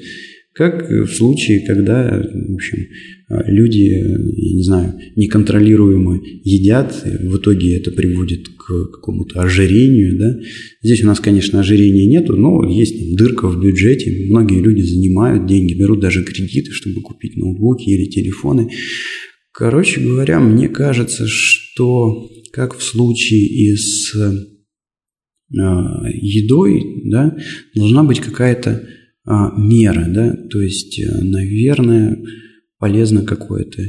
Как 0.58 0.90
в 0.90 1.06
случае, 1.06 1.64
когда, 1.64 2.20
в 2.20 2.54
общем, 2.54 2.88
люди, 3.46 3.78
я 3.78 4.54
не 4.56 4.62
знаю, 4.64 4.94
неконтролируемо 5.14 6.20
едят, 6.42 7.00
в 7.04 7.36
итоге 7.36 7.76
это 7.76 7.92
приводит 7.92 8.48
к 8.48 8.90
какому-то 8.90 9.40
ожирению, 9.40 10.18
да. 10.18 10.36
Здесь 10.82 11.04
у 11.04 11.06
нас, 11.06 11.20
конечно, 11.20 11.60
ожирения 11.60 12.06
нету, 12.06 12.34
но 12.34 12.68
есть 12.68 12.98
там 12.98 13.14
дырка 13.14 13.46
в 13.46 13.62
бюджете, 13.62 14.26
многие 14.28 14.60
люди 14.60 14.82
занимают 14.82 15.46
деньги, 15.46 15.74
берут 15.74 16.00
даже 16.00 16.24
кредиты, 16.24 16.72
чтобы 16.72 17.02
купить 17.02 17.36
ноутбуки 17.36 17.90
или 17.90 18.06
телефоны. 18.06 18.68
Короче 19.52 20.00
говоря, 20.00 20.40
мне 20.40 20.68
кажется, 20.68 21.28
что 21.28 22.28
как 22.52 22.76
в 22.76 22.82
случае 22.82 23.46
и 23.46 23.76
с 23.76 24.12
едой, 25.50 26.82
да, 27.04 27.36
должна 27.76 28.02
быть 28.02 28.18
какая-то 28.18 28.88
а, 29.30 29.52
мера, 29.58 30.06
да, 30.08 30.34
то 30.50 30.58
есть, 30.58 30.98
э, 30.98 31.20
наверное, 31.20 32.18
полезно 32.78 33.26
какое-то 33.26 33.82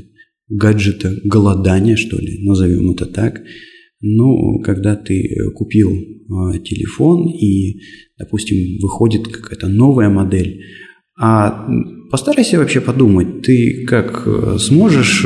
гаджета 0.49 1.15
голодание, 1.23 1.95
что 1.95 2.19
ли, 2.19 2.43
назовем 2.43 2.91
это 2.91 3.05
так. 3.05 3.41
Ну, 4.01 4.59
когда 4.59 4.97
ты 4.97 5.29
купил 5.55 5.91
э, 5.93 6.59
телефон 6.65 7.29
и, 7.29 7.79
допустим, 8.17 8.79
выходит 8.81 9.29
какая-то 9.29 9.69
новая 9.69 10.09
модель, 10.09 10.59
а 11.17 11.69
постарайся 12.11 12.57
вообще 12.57 12.81
подумать, 12.81 13.41
ты 13.41 13.85
как 13.85 14.23
э, 14.25 14.57
сможешь 14.59 15.25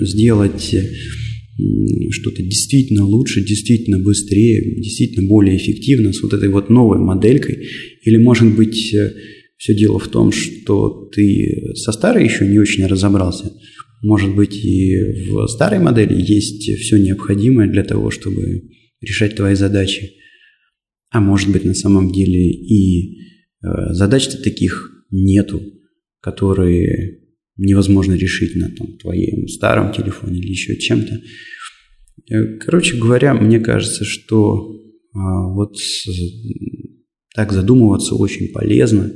сделать 0.00 0.74
что-то 2.10 2.42
действительно 2.42 3.04
лучше, 3.04 3.44
действительно 3.44 3.98
быстрее, 3.98 4.80
действительно 4.80 5.28
более 5.28 5.58
эффективно 5.58 6.14
с 6.14 6.22
вот 6.22 6.32
этой 6.32 6.48
вот 6.48 6.70
новой 6.70 6.98
моделькой, 6.98 7.66
или, 8.02 8.16
может 8.16 8.56
быть, 8.56 8.94
все 9.62 9.76
дело 9.76 10.00
в 10.00 10.08
том, 10.08 10.32
что 10.32 11.08
ты 11.14 11.72
со 11.76 11.92
старой 11.92 12.24
еще 12.24 12.48
не 12.48 12.58
очень 12.58 12.84
разобрался. 12.84 13.52
Может 14.02 14.34
быть, 14.34 14.56
и 14.56 14.96
в 15.30 15.46
старой 15.46 15.78
модели 15.78 16.20
есть 16.20 16.68
все 16.80 16.96
необходимое 16.98 17.68
для 17.68 17.84
того, 17.84 18.10
чтобы 18.10 18.70
решать 19.00 19.36
твои 19.36 19.54
задачи. 19.54 20.14
А 21.10 21.20
может 21.20 21.52
быть, 21.52 21.64
на 21.64 21.74
самом 21.74 22.10
деле 22.10 22.50
и 22.50 23.20
э, 23.62 23.92
задач-то 23.92 24.42
таких 24.42 24.90
нету, 25.12 25.62
которые 26.20 27.20
невозможно 27.56 28.14
решить 28.14 28.56
на 28.56 28.68
том, 28.68 28.98
твоем 28.98 29.46
старом 29.46 29.92
телефоне 29.92 30.40
или 30.40 30.48
еще 30.48 30.76
чем-то. 30.76 31.20
Э, 32.32 32.58
короче 32.58 32.96
говоря, 32.96 33.32
мне 33.32 33.60
кажется, 33.60 34.04
что 34.04 34.74
э, 34.74 35.18
вот 35.54 35.76
так 37.32 37.52
задумываться 37.52 38.16
очень 38.16 38.48
полезно. 38.52 39.12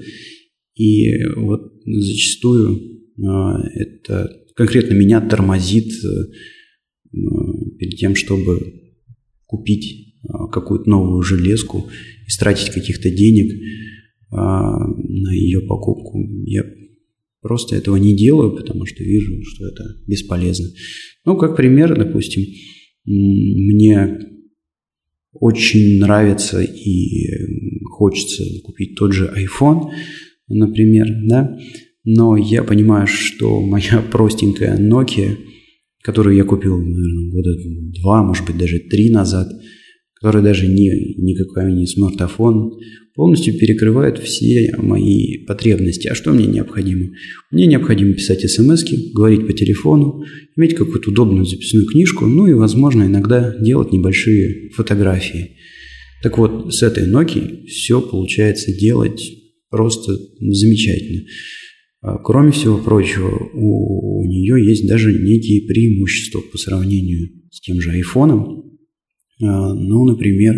И 0.77 1.25
вот 1.37 1.73
зачастую 1.85 3.03
а, 3.25 3.61
это 3.75 4.31
конкретно 4.55 4.95
меня 4.95 5.21
тормозит 5.21 5.93
э, 6.05 7.19
перед 7.79 7.97
тем, 7.99 8.15
чтобы 8.15 8.83
купить 9.47 10.17
а, 10.29 10.49
какую-то 10.49 10.89
новую 10.89 11.23
железку 11.23 11.89
и 12.27 12.39
тратить 12.39 12.73
каких-то 12.73 13.11
денег 13.11 13.53
а, 14.31 14.77
на 14.79 15.33
ее 15.33 15.61
покупку. 15.63 16.19
Я 16.45 16.65
просто 17.41 17.77
этого 17.77 17.97
не 17.97 18.15
делаю, 18.15 18.55
потому 18.57 18.85
что 18.87 19.03
вижу, 19.03 19.33
что 19.45 19.67
это 19.67 19.85
бесполезно. 20.07 20.69
Ну, 21.25 21.37
как 21.37 21.57
пример, 21.57 21.97
допустим, 21.97 22.45
мне 23.05 24.19
очень 25.33 26.01
нравится 26.01 26.61
и 26.63 27.29
хочется 27.85 28.45
купить 28.65 28.97
тот 28.97 29.13
же 29.13 29.33
iPhone, 29.37 29.91
например, 30.49 31.07
да, 31.25 31.59
но 32.05 32.37
я 32.37 32.63
понимаю, 32.63 33.07
что 33.07 33.61
моя 33.61 34.03
простенькая 34.13 34.79
Nokia, 34.79 35.37
которую 36.03 36.37
я 36.37 36.45
купил, 36.45 36.79
наверное, 36.79 37.31
года 37.31 37.51
два, 38.01 38.23
может 38.23 38.47
быть, 38.47 38.57
даже 38.57 38.79
три 38.79 39.11
назад, 39.11 39.49
которая 40.15 40.43
даже 40.43 40.67
не, 40.67 41.15
никакой 41.19 41.73
не 41.73 41.87
смартфон, 41.87 42.79
полностью 43.15 43.59
перекрывает 43.59 44.19
все 44.19 44.73
мои 44.79 45.45
потребности. 45.47 46.07
А 46.07 46.15
что 46.15 46.33
мне 46.33 46.47
необходимо? 46.47 47.11
Мне 47.51 47.67
необходимо 47.67 48.13
писать 48.13 48.49
смс 48.49 48.85
говорить 49.13 49.47
по 49.47 49.53
телефону, 49.53 50.23
иметь 50.57 50.75
какую-то 50.75 51.11
удобную 51.11 51.45
записную 51.45 51.87
книжку, 51.87 52.27
ну 52.27 52.47
и, 52.47 52.53
возможно, 52.53 53.05
иногда 53.05 53.57
делать 53.59 53.93
небольшие 53.93 54.71
фотографии. 54.71 55.57
Так 56.23 56.39
вот, 56.39 56.73
с 56.73 56.83
этой 56.83 57.11
Nokia 57.11 57.67
все 57.67 58.01
получается 58.01 58.73
делать 58.73 59.23
просто 59.71 60.17
замечательно. 60.41 61.23
А, 62.03 62.19
кроме 62.19 62.53
всего 62.53 62.79
прочего, 62.79 63.51
у, 63.55 64.25
нее 64.27 64.65
есть 64.65 64.87
даже 64.87 65.13
некие 65.13 65.67
преимущества 65.67 66.41
по 66.41 66.59
сравнению 66.59 67.31
с 67.51 67.61
тем 67.61 67.81
же 67.81 67.91
айфоном. 67.91 68.79
А, 69.43 69.75
ну, 69.75 70.05
например, 70.05 70.57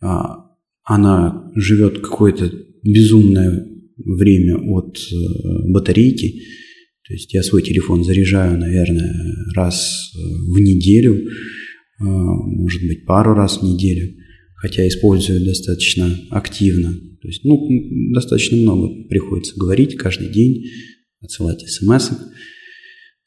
а, 0.00 0.50
она 0.84 1.50
живет 1.54 2.00
какое-то 2.00 2.52
безумное 2.82 3.68
время 3.96 4.56
от 4.56 4.96
э, 4.96 5.70
батарейки. 5.70 6.42
То 7.06 7.14
есть 7.14 7.32
я 7.32 7.44
свой 7.44 7.62
телефон 7.62 8.02
заряжаю, 8.02 8.58
наверное, 8.58 9.14
раз 9.54 10.10
в 10.48 10.58
неделю, 10.58 11.28
может 12.00 12.82
быть, 12.82 13.04
пару 13.04 13.34
раз 13.34 13.58
в 13.58 13.62
неделю, 13.62 14.16
хотя 14.62 14.86
использую 14.86 15.44
достаточно 15.44 16.16
активно. 16.30 16.92
То 17.20 17.28
есть, 17.28 17.44
ну, 17.44 17.68
достаточно 18.14 18.56
много 18.56 19.08
приходится 19.08 19.58
говорить 19.58 19.96
каждый 19.96 20.28
день, 20.32 20.66
отсылать 21.20 21.68
смс. 21.68 22.10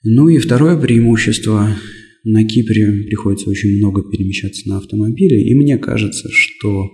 Ну 0.04 0.30
и 0.30 0.38
второе 0.38 0.80
преимущество. 0.80 1.76
На 2.24 2.44
Кипре 2.46 3.04
приходится 3.04 3.50
очень 3.50 3.78
много 3.78 4.10
перемещаться 4.10 4.68
на 4.70 4.78
автомобиле, 4.78 5.46
и 5.46 5.54
мне 5.54 5.78
кажется, 5.78 6.30
что 6.32 6.90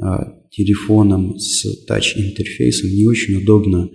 а, 0.00 0.32
телефоном 0.50 1.36
с 1.36 1.84
тач-интерфейсом 1.84 2.88
не 2.88 3.04
очень 3.06 3.34
удобно 3.34 3.90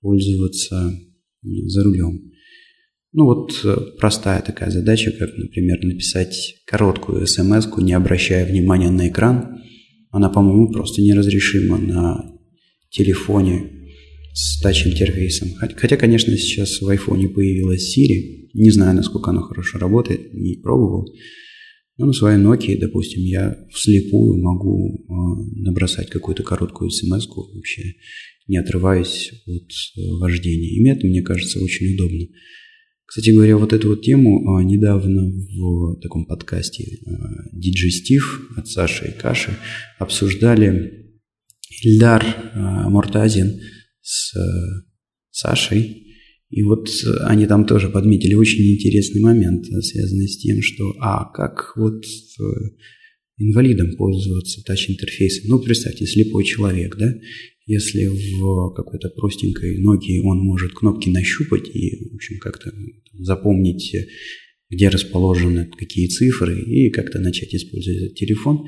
пользоваться 0.00 0.96
за 1.42 1.82
рулем. 1.82 2.30
Ну 3.16 3.26
вот 3.26 3.60
э, 3.62 3.76
простая 3.98 4.42
такая 4.42 4.70
задача, 4.70 5.12
как, 5.12 5.38
например, 5.38 5.78
написать 5.84 6.56
короткую 6.66 7.26
смс 7.28 7.66
не 7.78 7.92
обращая 7.92 8.44
внимания 8.44 8.90
на 8.90 9.08
экран, 9.08 9.60
она, 10.10 10.28
по-моему, 10.28 10.72
просто 10.72 11.00
неразрешима 11.00 11.78
на 11.78 12.32
телефоне 12.90 13.70
с 14.32 14.60
тач-интерфейсом. 14.60 15.50
Хотя, 15.76 15.96
конечно, 15.96 16.36
сейчас 16.36 16.80
в 16.80 16.88
айфоне 16.88 17.28
появилась 17.28 17.96
Siri. 17.96 18.50
Не 18.52 18.70
знаю, 18.70 18.96
насколько 18.96 19.30
она 19.30 19.42
хорошо 19.42 19.78
работает, 19.78 20.34
не 20.34 20.56
пробовал. 20.56 21.08
Но 21.96 22.06
на 22.06 22.12
своей 22.12 22.38
Nokia, 22.38 22.76
допустим, 22.76 23.22
я 23.22 23.56
вслепую 23.72 24.42
могу 24.42 24.88
э, 24.88 25.60
набросать 25.60 26.10
какую-то 26.10 26.42
короткую 26.42 26.90
смс 26.90 27.28
вообще 27.28 27.94
не 28.48 28.58
отрываясь 28.58 29.30
от 29.46 29.70
э, 29.96 30.10
вождения. 30.18 30.68
И 30.68 30.88
это, 30.88 31.06
мне 31.06 31.22
кажется, 31.22 31.60
очень 31.60 31.94
удобно. 31.94 32.26
Кстати 33.06 33.30
говоря, 33.30 33.56
вот 33.58 33.72
эту 33.72 33.90
вот 33.90 34.02
тему 34.02 34.56
а, 34.56 34.64
недавно 34.64 35.30
в 35.56 36.00
таком 36.00 36.26
подкасте 36.26 36.84
DJ 37.54 37.90
Стив 37.90 38.50
от 38.56 38.66
Саши 38.66 39.08
и 39.08 39.20
Каши 39.20 39.56
обсуждали 39.98 41.14
Ильдар 41.82 42.24
а, 42.54 42.88
Муртазин 42.88 43.60
с 44.00 44.34
Сашей. 45.30 46.00
И 46.50 46.62
вот 46.62 46.88
они 47.22 47.46
там 47.46 47.66
тоже 47.66 47.88
подметили 47.88 48.34
очень 48.34 48.64
интересный 48.74 49.20
момент, 49.20 49.66
связанный 49.66 50.28
с 50.28 50.38
тем, 50.38 50.62
что, 50.62 50.94
а, 51.00 51.30
как 51.32 51.72
вот 51.76 52.04
инвалидом 53.38 53.96
пользоваться 53.96 54.62
тач-интерфейсом. 54.64 55.48
Ну, 55.48 55.58
представьте, 55.58 56.06
слепой 56.06 56.44
человек, 56.44 56.96
да, 56.96 57.12
если 57.66 58.06
в 58.06 58.74
какой-то 58.74 59.08
простенькой 59.10 59.78
ноге 59.78 60.20
он 60.22 60.38
может 60.38 60.72
кнопки 60.72 61.08
нащупать 61.08 61.68
и, 61.74 62.10
в 62.10 62.14
общем, 62.14 62.38
как-то 62.38 62.70
запомнить, 63.14 63.94
где 64.70 64.88
расположены 64.88 65.70
какие 65.78 66.08
цифры, 66.08 66.60
и 66.60 66.90
как-то 66.90 67.20
начать 67.20 67.54
использовать 67.54 68.02
этот 68.02 68.14
телефон, 68.16 68.66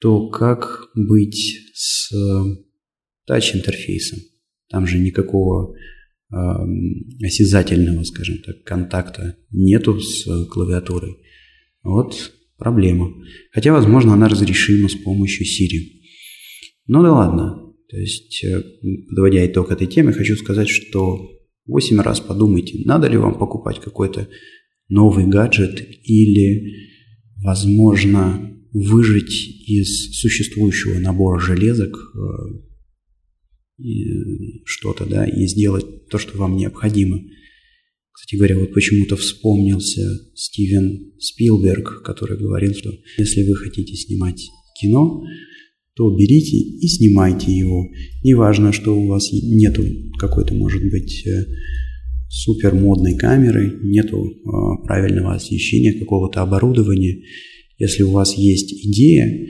то 0.00 0.28
как 0.28 0.90
быть 0.94 1.60
с 1.74 2.10
тач-интерфейсом? 3.26 4.18
Там 4.68 4.86
же 4.86 4.98
никакого 4.98 5.74
э, 5.74 6.36
осязательного, 7.24 8.04
скажем 8.04 8.38
так, 8.38 8.62
контакта 8.64 9.36
нету 9.50 10.00
с 10.00 10.46
клавиатурой. 10.46 11.16
Вот 11.82 12.32
проблема. 12.56 13.12
Хотя, 13.52 13.72
возможно, 13.72 14.12
она 14.12 14.28
разрешима 14.28 14.88
с 14.88 14.94
помощью 14.94 15.46
Siri. 15.46 16.00
Ну 16.86 17.02
да 17.02 17.12
ладно, 17.12 17.69
то 17.90 17.98
есть, 17.98 18.44
э, 18.44 18.62
подводя 19.08 19.44
итог 19.46 19.72
этой 19.72 19.88
темы, 19.88 20.12
хочу 20.12 20.36
сказать, 20.36 20.68
что 20.68 21.28
8 21.66 22.00
раз 22.00 22.20
подумайте, 22.20 22.80
надо 22.84 23.08
ли 23.08 23.16
вам 23.16 23.38
покупать 23.38 23.80
какой-то 23.80 24.28
новый 24.88 25.26
гаджет 25.26 25.86
или, 26.04 26.88
возможно, 27.42 28.46
выжить 28.72 29.32
из 29.68 30.12
существующего 30.20 31.00
набора 31.00 31.40
железок 31.40 31.96
э, 31.96 33.82
что-то, 34.64 35.06
да, 35.06 35.26
и 35.26 35.46
сделать 35.46 36.06
то, 36.08 36.18
что 36.18 36.38
вам 36.38 36.56
необходимо. 36.56 37.20
Кстати 38.12 38.36
говоря, 38.36 38.58
вот 38.58 38.72
почему-то 38.72 39.16
вспомнился 39.16 40.02
Стивен 40.34 41.12
Спилберг, 41.18 42.02
который 42.04 42.38
говорил, 42.38 42.74
что 42.74 42.92
если 43.16 43.42
вы 43.48 43.56
хотите 43.56 43.94
снимать 43.96 44.40
кино, 44.80 45.24
то 45.94 46.16
берите 46.16 46.56
и 46.56 46.86
снимайте 46.86 47.52
его. 47.52 47.86
Неважно, 48.22 48.72
что 48.72 48.96
у 48.96 49.06
вас 49.06 49.30
нету 49.32 49.84
какой-то, 50.18 50.54
может 50.54 50.82
быть, 50.90 51.26
э, 51.26 51.46
супер 52.28 52.74
модной 52.74 53.16
камеры, 53.16 53.80
нету 53.82 54.24
э, 54.24 54.84
правильного 54.86 55.34
освещения, 55.34 55.92
какого-то 55.98 56.42
оборудования. 56.42 57.22
Если 57.78 58.02
у 58.02 58.10
вас 58.10 58.36
есть 58.36 58.72
идея, 58.86 59.46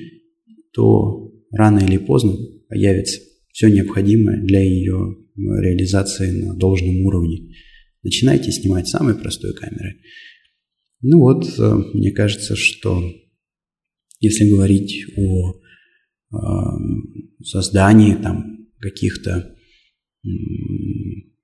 то 0.72 1.32
рано 1.50 1.80
или 1.80 1.98
поздно 1.98 2.36
появится 2.68 3.20
все 3.52 3.68
необходимое 3.68 4.42
для 4.42 4.60
ее 4.60 5.16
реализации 5.36 6.30
на 6.30 6.54
должном 6.54 7.04
уровне. 7.04 7.54
Начинайте 8.02 8.50
снимать 8.52 8.88
самой 8.88 9.14
простой 9.14 9.54
камерой. 9.54 9.96
Ну 11.02 11.20
вот, 11.20 11.44
э, 11.58 11.74
мне 11.94 12.12
кажется, 12.12 12.56
что 12.56 13.02
если 14.20 14.48
говорить 14.48 15.04
о 15.16 15.60
создании 17.42 18.14
там 18.14 18.68
каких-то 18.78 19.54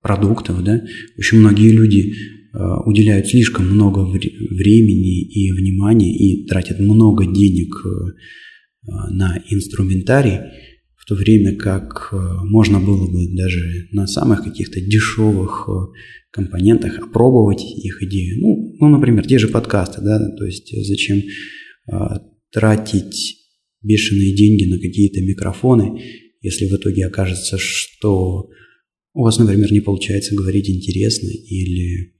продуктов, 0.06 0.62
да. 0.62 0.82
Очень 1.18 1.38
многие 1.38 1.70
люди 1.70 2.14
а, 2.52 2.80
уделяют 2.82 3.26
слишком 3.26 3.66
много 3.66 4.00
времени 4.00 5.22
и 5.22 5.50
внимания 5.52 6.14
и 6.14 6.46
тратят 6.46 6.78
много 6.78 7.26
денег 7.26 7.74
а, 7.84 9.10
на 9.10 9.42
инструментарий, 9.50 10.38
в 10.96 11.04
то 11.06 11.14
время 11.14 11.56
как 11.56 12.12
можно 12.44 12.80
было 12.80 13.10
бы 13.10 13.36
даже 13.36 13.88
на 13.92 14.06
самых 14.06 14.42
каких-то 14.42 14.80
дешевых 14.80 15.68
компонентах 16.30 16.98
опробовать 16.98 17.62
их 17.62 18.02
идею. 18.02 18.40
Ну, 18.40 18.76
ну, 18.80 18.88
например, 18.88 19.26
те 19.26 19.38
же 19.38 19.48
подкасты, 19.48 20.02
да, 20.02 20.18
то 20.18 20.44
есть 20.44 20.72
зачем 20.84 21.22
тратить 22.50 23.35
бешеные 23.86 24.34
деньги 24.34 24.64
на 24.64 24.78
какие-то 24.78 25.20
микрофоны, 25.20 26.00
если 26.40 26.66
в 26.66 26.72
итоге 26.72 27.06
окажется, 27.06 27.56
что 27.58 28.48
у 29.14 29.22
вас, 29.22 29.38
например, 29.38 29.72
не 29.72 29.80
получается 29.80 30.34
говорить 30.34 30.68
интересно 30.68 31.28
или 31.28 32.14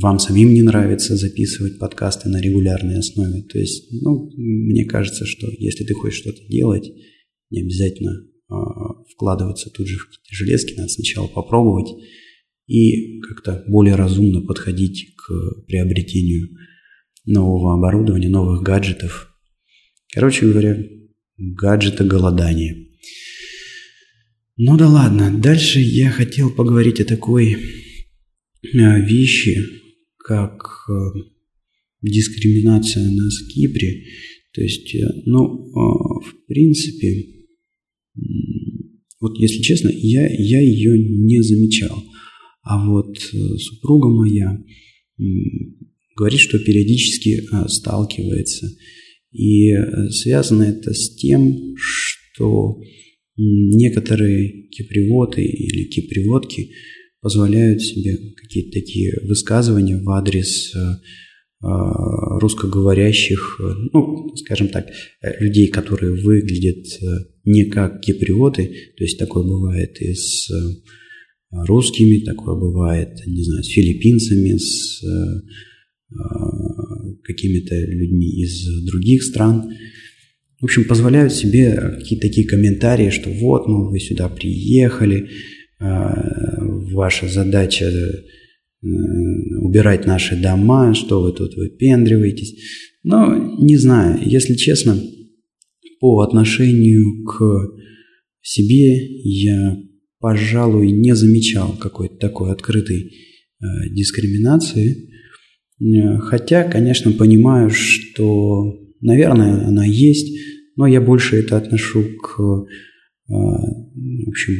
вам 0.00 0.18
самим 0.18 0.54
не 0.54 0.62
нравится 0.62 1.16
записывать 1.16 1.78
подкасты 1.78 2.28
на 2.28 2.40
регулярной 2.40 2.98
основе. 2.98 3.42
То 3.42 3.58
есть, 3.58 3.90
ну, 3.90 4.30
мне 4.36 4.84
кажется, 4.84 5.26
что 5.26 5.48
если 5.58 5.84
ты 5.84 5.94
хочешь 5.94 6.20
что-то 6.20 6.46
делать, 6.48 6.90
не 7.50 7.62
обязательно 7.62 8.12
э, 8.12 8.54
вкладываться 9.12 9.70
тут 9.70 9.88
же 9.88 9.98
в 9.98 10.06
какие-то 10.06 10.34
железки, 10.34 10.74
надо 10.76 10.88
сначала 10.88 11.26
попробовать 11.26 11.88
и 12.66 13.20
как-то 13.20 13.64
более 13.66 13.96
разумно 13.96 14.42
подходить 14.42 15.14
к 15.16 15.66
приобретению 15.66 16.50
нового 17.24 17.74
оборудования, 17.74 18.28
новых 18.28 18.62
гаджетов, 18.62 19.34
Короче 20.12 20.46
говоря, 20.46 20.76
гаджета 21.36 22.04
голодание. 22.04 22.88
Ну 24.56 24.76
да 24.76 24.88
ладно, 24.88 25.38
дальше 25.40 25.78
я 25.78 26.10
хотел 26.10 26.50
поговорить 26.50 27.00
о 27.00 27.04
такой 27.04 27.52
э, 27.54 27.56
вещи, 28.72 29.64
как 30.16 30.88
э, 30.90 31.18
дискриминация 32.02 33.08
на 33.08 33.28
Кипре. 33.54 34.04
То 34.52 34.62
есть, 34.62 34.94
э, 34.96 35.06
ну, 35.26 35.70
в 35.72 36.46
принципе, 36.48 37.46
вот 39.20 39.38
если 39.38 39.62
честно, 39.62 39.90
я, 39.94 40.26
я 40.26 40.60
ее 40.60 40.98
не 40.98 41.40
замечал. 41.42 42.02
А 42.62 42.84
вот 42.84 43.16
супруга 43.18 44.08
моя 44.08 44.60
говорит, 46.16 46.40
что 46.40 46.58
периодически 46.58 47.44
сталкивается. 47.68 48.68
И 49.32 49.72
связано 50.10 50.64
это 50.64 50.92
с 50.94 51.14
тем, 51.16 51.74
что 51.76 52.80
некоторые 53.36 54.68
кипривоты 54.68 55.44
или 55.44 55.84
киприводки 55.84 56.70
позволяют 57.20 57.82
себе 57.82 58.16
какие-то 58.36 58.80
такие 58.80 59.12
высказывания 59.24 60.00
в 60.00 60.08
адрес 60.10 60.74
э, 60.74 60.78
э, 60.78 61.66
русскоговорящих, 62.40 63.60
э, 63.60 63.64
ну, 63.92 64.34
скажем 64.36 64.68
так, 64.68 64.88
людей, 65.40 65.68
которые 65.68 66.22
выглядят 66.22 66.86
не 67.44 67.64
как 67.64 68.00
кипривоты, 68.00 68.66
то 68.96 69.04
есть 69.04 69.18
такое 69.18 69.44
бывает 69.44 70.00
и 70.00 70.14
с 70.14 70.48
русскими, 71.50 72.24
такое 72.24 72.54
бывает, 72.54 73.20
не 73.26 73.42
знаю, 73.42 73.64
с 73.64 73.68
филиппинцами, 73.68 74.56
с 74.58 75.02
какими-то 77.28 77.76
людьми 77.76 78.28
из 78.42 78.84
других 78.84 79.22
стран– 79.22 79.70
в 80.60 80.64
общем, 80.64 80.84
позволяют 80.84 81.32
себе 81.32 81.76
какие-то 81.98 82.26
такие 82.26 82.46
комментарии, 82.46 83.10
что 83.10 83.30
вот, 83.30 83.68
ну, 83.68 83.90
вы 83.90 84.00
сюда 84.00 84.28
приехали, 84.28 85.28
а, 85.78 86.12
ваша 86.92 87.28
задача 87.28 87.84
э, 87.84 88.86
убирать 89.62 90.04
наши 90.04 90.34
дома, 90.34 90.94
что 90.94 91.22
вы 91.22 91.32
тут 91.32 91.54
выпендриваетесь. 91.54 92.56
Но 93.04 93.56
не 93.60 93.76
знаю, 93.76 94.18
если 94.24 94.54
честно, 94.54 95.00
по 96.00 96.22
отношению 96.22 97.24
к 97.24 97.70
себе 98.40 98.98
я, 99.22 99.76
пожалуй, 100.18 100.90
не 100.90 101.14
замечал 101.14 101.76
какой-то 101.78 102.16
такой 102.16 102.50
открытой 102.50 103.12
э, 103.60 103.64
дискриминации. 103.92 105.08
Э, 105.80 106.18
хотя, 106.18 106.64
конечно, 106.64 107.12
понимаю, 107.12 107.70
что, 107.70 108.78
наверное, 109.00 109.66
она 109.66 109.84
есть, 109.84 110.36
но 110.76 110.86
я 110.86 111.00
больше 111.00 111.36
это 111.36 111.56
отношу 111.56 112.04
к, 112.22 112.40
а, 112.40 113.34
в 113.34 114.28
общем, 114.28 114.54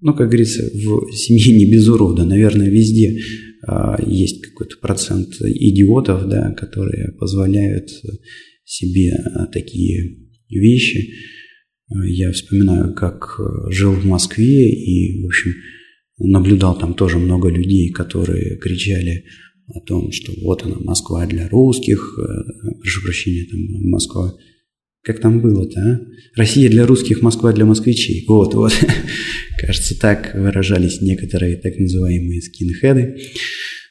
ну, 0.00 0.14
как 0.14 0.28
говорится, 0.28 0.62
в 0.62 1.12
семье 1.12 1.56
не 1.56 1.66
без 1.66 1.88
урода. 1.88 2.24
Наверное, 2.24 2.70
везде 2.70 3.18
а, 3.66 4.00
есть 4.06 4.42
какой-то 4.42 4.76
процент 4.80 5.34
идиотов, 5.40 6.28
да, 6.28 6.52
которые 6.52 7.12
позволяют 7.18 7.90
себе 8.64 9.12
такие 9.52 10.18
вещи. 10.48 11.14
Я 11.90 12.30
вспоминаю, 12.32 12.94
как 12.94 13.40
жил 13.70 13.92
в 13.92 14.04
Москве 14.04 14.70
и, 14.70 15.22
в 15.22 15.26
общем, 15.26 15.52
наблюдал 16.18 16.78
там 16.78 16.94
тоже 16.94 17.18
много 17.18 17.48
людей, 17.48 17.90
которые 17.90 18.56
кричали 18.58 19.24
о 19.74 19.80
том, 19.80 20.12
что 20.12 20.32
вот 20.42 20.62
она, 20.62 20.76
Москва 20.80 21.26
для 21.26 21.48
русских, 21.48 22.18
э, 22.18 22.72
прошу 22.80 23.02
прощения, 23.02 23.46
там 23.50 23.60
Москва 23.90 24.34
как 25.02 25.20
там 25.20 25.40
было-то, 25.40 25.80
а? 25.80 26.00
Россия 26.36 26.68
для 26.68 26.86
русских, 26.86 27.22
Москва 27.22 27.52
для 27.52 27.64
москвичей. 27.64 28.24
Вот, 28.28 28.52
вот. 28.54 28.72
Кажется, 29.58 29.98
так 29.98 30.34
выражались 30.34 31.00
некоторые 31.00 31.56
так 31.56 31.78
называемые 31.78 32.42
скинхеды. 32.42 33.16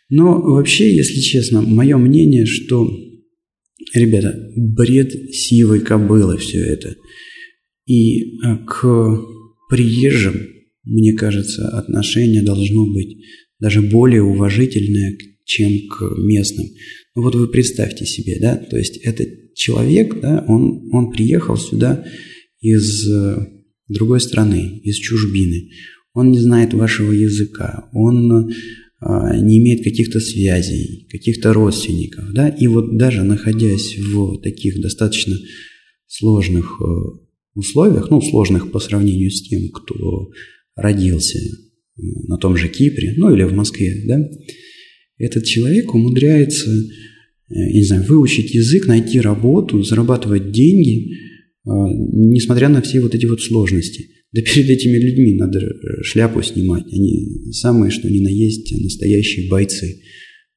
Но 0.10 0.40
вообще, 0.40 0.96
если 0.96 1.20
честно, 1.20 1.62
мое 1.62 1.98
мнение, 1.98 2.46
что, 2.46 2.88
ребята, 3.94 4.52
бред 4.56 5.12
сивой 5.34 5.80
кобылы 5.80 6.38
все 6.38 6.60
это. 6.60 6.96
И 7.88 8.40
а, 8.44 8.58
к 8.58 9.20
приезжим, 9.70 10.36
мне 10.84 11.14
кажется, 11.14 11.68
отношение 11.70 12.44
должно 12.44 12.86
быть 12.86 13.18
даже 13.60 13.82
более 13.82 14.22
уважительное, 14.22 15.18
чем 15.48 15.88
к 15.88 16.18
местным. 16.18 16.68
Ну 17.16 17.24
вот 17.24 17.34
вы 17.34 17.48
представьте 17.48 18.06
себе, 18.06 18.38
да, 18.40 18.58
то 18.58 18.78
есть 18.78 18.98
этот 18.98 19.56
человек, 19.56 20.20
да, 20.20 20.46
он, 20.48 20.90
он 20.94 21.12
приехал 21.12 21.56
сюда 21.56 22.06
из 22.60 23.10
э, 23.10 23.48
другой 23.88 24.20
страны, 24.20 24.80
из 24.84 24.98
чужбины. 24.98 25.70
Он 26.14 26.32
не 26.32 26.40
знает 26.40 26.74
вашего 26.74 27.12
языка, 27.12 27.90
он 27.94 28.52
а, 29.00 29.38
не 29.38 29.60
имеет 29.60 29.84
каких-то 29.84 30.20
связей, 30.20 31.08
каких-то 31.10 31.54
родственников, 31.54 32.34
да, 32.34 32.50
и 32.50 32.66
вот 32.68 32.98
даже 32.98 33.24
находясь 33.24 33.96
в 33.98 34.42
таких 34.42 34.82
достаточно 34.82 35.36
сложных 36.08 36.82
э, 36.82 36.86
условиях, 37.54 38.10
ну, 38.10 38.22
сложных 38.22 38.72
по 38.72 38.80
сравнению 38.80 39.30
с 39.30 39.48
тем, 39.48 39.70
кто 39.70 40.32
родился 40.76 41.40
на 41.96 42.38
том 42.38 42.58
же 42.58 42.68
Кипре, 42.68 43.14
ну, 43.18 43.34
или 43.34 43.44
в 43.44 43.54
Москве, 43.54 44.04
да, 44.08 44.28
этот 45.18 45.46
человек 45.46 45.94
умудряется, 45.94 46.70
э, 46.70 46.84
я 47.50 47.74
не 47.74 47.84
знаю, 47.84 48.04
выучить 48.04 48.54
язык, 48.54 48.88
найти 48.88 49.20
работу, 49.20 49.82
зарабатывать 49.84 50.52
деньги, 50.52 51.12
э, 51.12 51.70
несмотря 52.14 52.70
на 52.70 52.82
все 52.82 53.00
вот 53.00 53.16
эти 53.16 53.26
вот 53.26 53.42
сложности. 53.42 54.10
Да 54.34 54.42
перед 54.42 54.70
этими 54.70 54.98
людьми 54.98 55.34
надо 55.34 55.60
э, 55.60 56.04
шляпу 56.04 56.42
снимать. 56.42 56.86
Они 56.92 57.52
самые, 57.52 57.92
что 57.92 58.10
ни 58.10 58.20
на 58.20 58.30
есть, 58.30 58.72
настоящие 58.82 59.50
бойцы. 59.50 60.02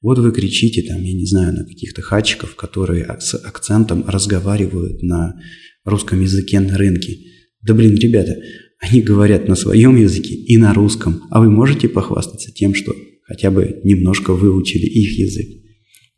Вот 0.02 0.18
вы 0.18 0.32
кричите 0.32 0.82
там, 0.82 1.02
я 1.02 1.12
не 1.12 1.26
знаю, 1.26 1.54
на 1.54 1.64
каких-то 1.64 2.02
хачиков, 2.02 2.56
которые 2.56 3.04
с 3.20 3.34
акцентом 3.34 4.04
разговаривают 4.06 5.02
на 5.02 5.40
русском 5.84 6.20
языке 6.20 6.60
на 6.60 6.76
рынке. 6.76 7.18
Да 7.62 7.74
блин, 7.74 7.94
ребята, 7.96 8.40
они 8.78 9.02
говорят 9.02 9.46
на 9.46 9.54
своем 9.54 9.96
языке 9.96 10.34
и 10.34 10.56
на 10.56 10.72
русском, 10.72 11.22
а 11.30 11.40
вы 11.40 11.50
можете 11.50 11.88
похвастаться 11.88 12.50
тем, 12.50 12.74
что 12.74 12.94
хотя 13.30 13.52
бы 13.52 13.80
немножко 13.84 14.34
выучили 14.34 14.86
их 14.86 15.16
язык. 15.16 15.46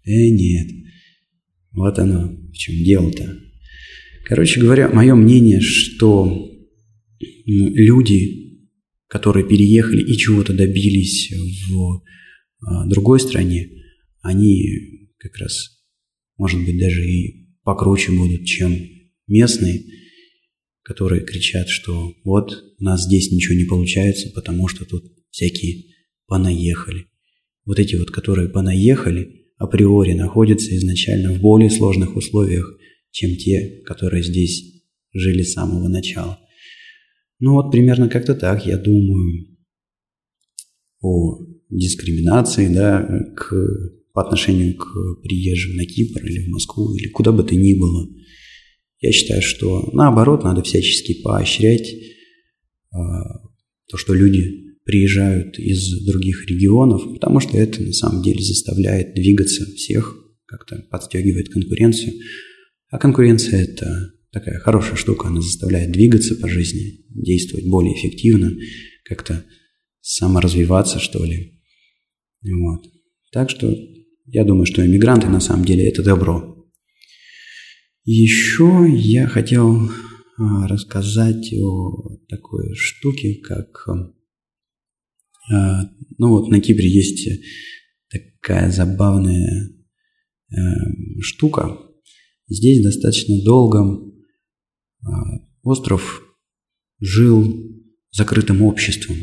Э, 0.06 0.30
нет. 0.30 0.66
Вот 1.72 1.98
оно, 1.98 2.34
в 2.50 2.52
чем 2.54 2.74
дело-то. 2.76 3.38
Короче 4.24 4.58
говоря, 4.58 4.88
мое 4.88 5.14
мнение, 5.14 5.60
что 5.60 6.50
люди, 7.44 8.62
которые 9.08 9.46
переехали 9.46 10.02
и 10.02 10.16
чего-то 10.16 10.54
добились 10.54 11.30
в 11.68 12.02
а, 12.60 12.86
другой 12.86 13.20
стране, 13.20 13.68
они 14.22 15.10
как 15.18 15.36
раз, 15.36 15.82
может 16.38 16.64
быть, 16.64 16.78
даже 16.78 17.06
и 17.06 17.46
покруче 17.62 18.12
будут, 18.12 18.46
чем 18.46 18.74
местные, 19.26 19.82
которые 20.82 21.26
кричат, 21.26 21.68
что 21.68 22.14
вот 22.24 22.74
у 22.78 22.82
нас 22.82 23.04
здесь 23.04 23.30
ничего 23.30 23.54
не 23.54 23.64
получается, 23.64 24.30
потому 24.34 24.66
что 24.68 24.86
тут 24.86 25.04
всякие 25.30 25.92
понаехали. 26.26 27.06
Вот 27.64 27.78
эти 27.78 27.96
вот, 27.96 28.10
которые 28.10 28.48
понаехали, 28.48 29.46
априори 29.56 30.12
находятся 30.12 30.74
изначально 30.76 31.32
в 31.32 31.40
более 31.40 31.70
сложных 31.70 32.16
условиях, 32.16 32.78
чем 33.10 33.36
те, 33.36 33.82
которые 33.84 34.22
здесь 34.22 34.82
жили 35.12 35.42
с 35.42 35.52
самого 35.52 35.88
начала. 35.88 36.38
Ну 37.38 37.52
вот 37.52 37.70
примерно 37.70 38.08
как-то 38.08 38.34
так, 38.34 38.66
я 38.66 38.78
думаю, 38.78 39.46
о 41.00 41.40
дискриминации, 41.68 42.72
да, 42.72 43.06
к, 43.36 43.54
по 44.12 44.22
отношению 44.22 44.76
к 44.76 45.22
приезжим 45.22 45.76
на 45.76 45.84
Кипр 45.84 46.24
или 46.24 46.46
в 46.46 46.48
Москву, 46.50 46.94
или 46.94 47.08
куда 47.08 47.32
бы 47.32 47.44
то 47.44 47.54
ни 47.54 47.74
было. 47.74 48.08
Я 49.00 49.10
считаю, 49.10 49.42
что 49.42 49.90
наоборот, 49.92 50.44
надо 50.44 50.62
всячески 50.62 51.22
поощрять 51.22 51.92
э, 51.92 52.96
то, 53.88 53.96
что 53.96 54.14
люди 54.14 54.71
приезжают 54.84 55.58
из 55.58 56.04
других 56.04 56.46
регионов, 56.46 57.02
потому 57.12 57.40
что 57.40 57.56
это 57.56 57.82
на 57.82 57.92
самом 57.92 58.22
деле 58.22 58.42
заставляет 58.42 59.14
двигаться 59.14 59.64
всех, 59.64 60.16
как-то 60.46 60.84
подстегивает 60.90 61.48
конкуренцию. 61.48 62.14
А 62.90 62.98
конкуренция– 62.98 63.62
это 63.64 64.12
такая 64.32 64.58
хорошая 64.58 64.96
штука, 64.96 65.28
она 65.28 65.40
заставляет 65.40 65.92
двигаться 65.92 66.34
по 66.34 66.48
жизни, 66.48 67.04
действовать 67.10 67.66
более 67.66 67.94
эффективно, 67.94 68.56
как-то 69.04 69.44
саморазвиваться, 70.00 70.98
что 70.98 71.24
ли. 71.24 71.62
Вот. 72.42 72.84
Так 73.30 73.50
что 73.50 73.74
я 74.26 74.44
думаю, 74.44 74.66
что 74.66 74.84
иммигранты 74.84 75.28
на 75.28 75.40
самом 75.40 75.64
деле 75.64 75.88
это 75.88 76.02
добро. 76.02 76.52
Еще 78.04 78.86
я 78.90 79.28
хотел 79.28 79.88
а, 80.38 80.66
рассказать 80.66 81.52
о 81.54 82.18
такой 82.28 82.74
штуке, 82.74 83.40
как 83.42 83.84
а, 83.86 84.12
ну 85.48 86.28
вот 86.28 86.48
на 86.48 86.60
Кипре 86.60 86.88
есть 86.88 87.28
такая 88.42 88.70
забавная 88.70 89.70
э, 90.50 90.56
штука. 91.20 91.78
Здесь 92.48 92.82
достаточно 92.82 93.42
долго 93.44 94.12
а, 95.04 95.08
остров 95.62 96.22
жил 97.00 97.44
закрытым 98.10 98.62
обществом. 98.62 99.16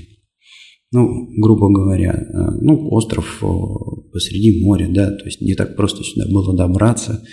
Ну, 0.92 1.28
грубо 1.40 1.70
говоря, 1.72 2.14
э, 2.14 2.52
ну, 2.62 2.90
остров 2.90 3.44
посреди 4.12 4.64
моря, 4.64 4.90
да, 4.90 5.12
то 5.12 5.26
есть 5.26 5.42
не 5.42 5.54
так 5.54 5.76
просто 5.76 6.04
сюда 6.04 6.28
было 6.32 6.56
добраться. 6.56 7.24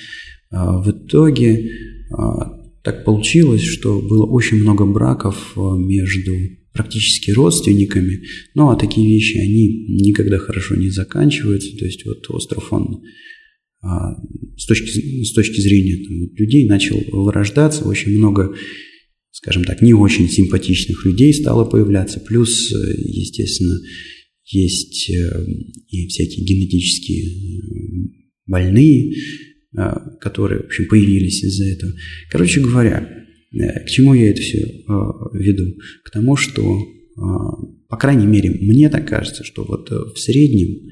А 0.50 0.78
в 0.78 0.90
итоге 0.90 1.70
а, 2.12 2.52
так 2.82 3.04
получилось, 3.04 3.62
что 3.62 4.00
было 4.00 4.26
очень 4.26 4.58
много 4.58 4.84
браков 4.84 5.54
между 5.56 6.32
практически 6.76 7.30
родственниками, 7.30 8.22
ну, 8.54 8.68
а 8.68 8.76
такие 8.76 9.08
вещи, 9.08 9.38
они 9.38 9.86
никогда 9.88 10.38
хорошо 10.38 10.76
не 10.76 10.90
заканчиваются, 10.90 11.76
то 11.76 11.86
есть 11.86 12.04
вот 12.04 12.28
остров, 12.28 12.72
он 12.72 13.02
а, 13.80 14.14
с 14.56 14.66
точки, 14.66 15.24
с 15.24 15.32
точки 15.32 15.60
зрения 15.60 15.96
там, 16.04 16.34
людей 16.36 16.66
начал 16.66 17.00
вырождаться, 17.12 17.84
очень 17.84 18.16
много, 18.16 18.54
скажем 19.30 19.64
так, 19.64 19.80
не 19.80 19.94
очень 19.94 20.28
симпатичных 20.28 21.04
людей 21.06 21.32
стало 21.32 21.64
появляться, 21.64 22.20
плюс, 22.20 22.70
естественно, 22.70 23.78
есть 24.44 25.10
э, 25.10 25.46
и 25.88 26.06
всякие 26.06 26.44
генетические 26.44 27.24
э, 27.24 28.08
больные, 28.46 29.14
э, 29.76 29.92
которые, 30.20 30.62
в 30.62 30.66
общем, 30.66 30.86
появились 30.86 31.42
из-за 31.42 31.64
этого. 31.64 31.92
Короче 32.30 32.60
говоря, 32.60 33.25
к 33.52 33.88
чему 33.88 34.14
я 34.14 34.30
это 34.30 34.40
все 34.40 34.84
веду? 35.32 35.74
К 36.04 36.10
тому, 36.10 36.36
что, 36.36 36.62
по 37.14 37.96
крайней 37.96 38.26
мере, 38.26 38.50
мне 38.50 38.88
так 38.88 39.08
кажется, 39.08 39.44
что 39.44 39.64
вот 39.64 39.90
в 39.90 40.16
среднем 40.18 40.90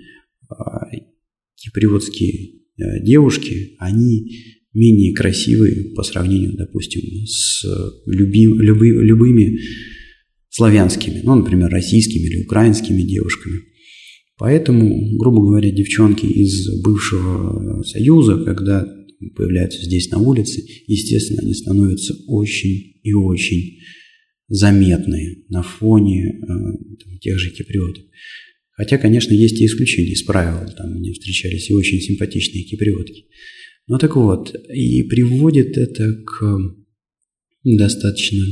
киприотские 1.56 2.64
Э, 2.76 3.00
девушки, 3.00 3.76
они 3.78 4.32
менее 4.72 5.14
красивые 5.14 5.94
по 5.94 6.02
сравнению, 6.02 6.56
допустим, 6.56 7.02
с 7.26 7.64
любим, 8.06 8.60
любы, 8.60 8.88
любыми 8.88 9.60
славянскими, 10.50 11.20
ну, 11.22 11.36
например, 11.36 11.70
российскими 11.70 12.24
или 12.24 12.44
украинскими 12.44 13.02
девушками. 13.02 13.60
Поэтому, 14.36 15.16
грубо 15.16 15.42
говоря, 15.42 15.70
девчонки 15.70 16.26
из 16.26 16.82
бывшего 16.82 17.84
Союза, 17.84 18.42
когда 18.44 18.84
появляются 19.30 19.84
здесь 19.84 20.10
на 20.10 20.18
улице, 20.18 20.64
естественно, 20.86 21.42
они 21.42 21.54
становятся 21.54 22.14
очень 22.26 23.00
и 23.02 23.12
очень 23.12 23.78
заметные 24.48 25.44
на 25.48 25.62
фоне 25.62 26.28
э, 26.28 26.46
там, 26.46 27.18
тех 27.20 27.38
же 27.38 27.50
киприотов. 27.50 28.04
Хотя, 28.72 28.98
конечно, 28.98 29.32
есть 29.32 29.60
и 29.60 29.66
исключения 29.66 30.12
из 30.12 30.22
правил. 30.22 30.68
Там 30.76 30.94
мне 30.94 31.12
встречались 31.12 31.70
и 31.70 31.74
очень 31.74 32.00
симпатичные 32.00 32.64
киприотки. 32.64 33.26
Ну 33.86 33.98
так 33.98 34.16
вот, 34.16 34.54
и 34.72 35.02
приводит 35.04 35.76
это 35.76 36.12
к 36.24 36.58
достаточно 37.62 38.44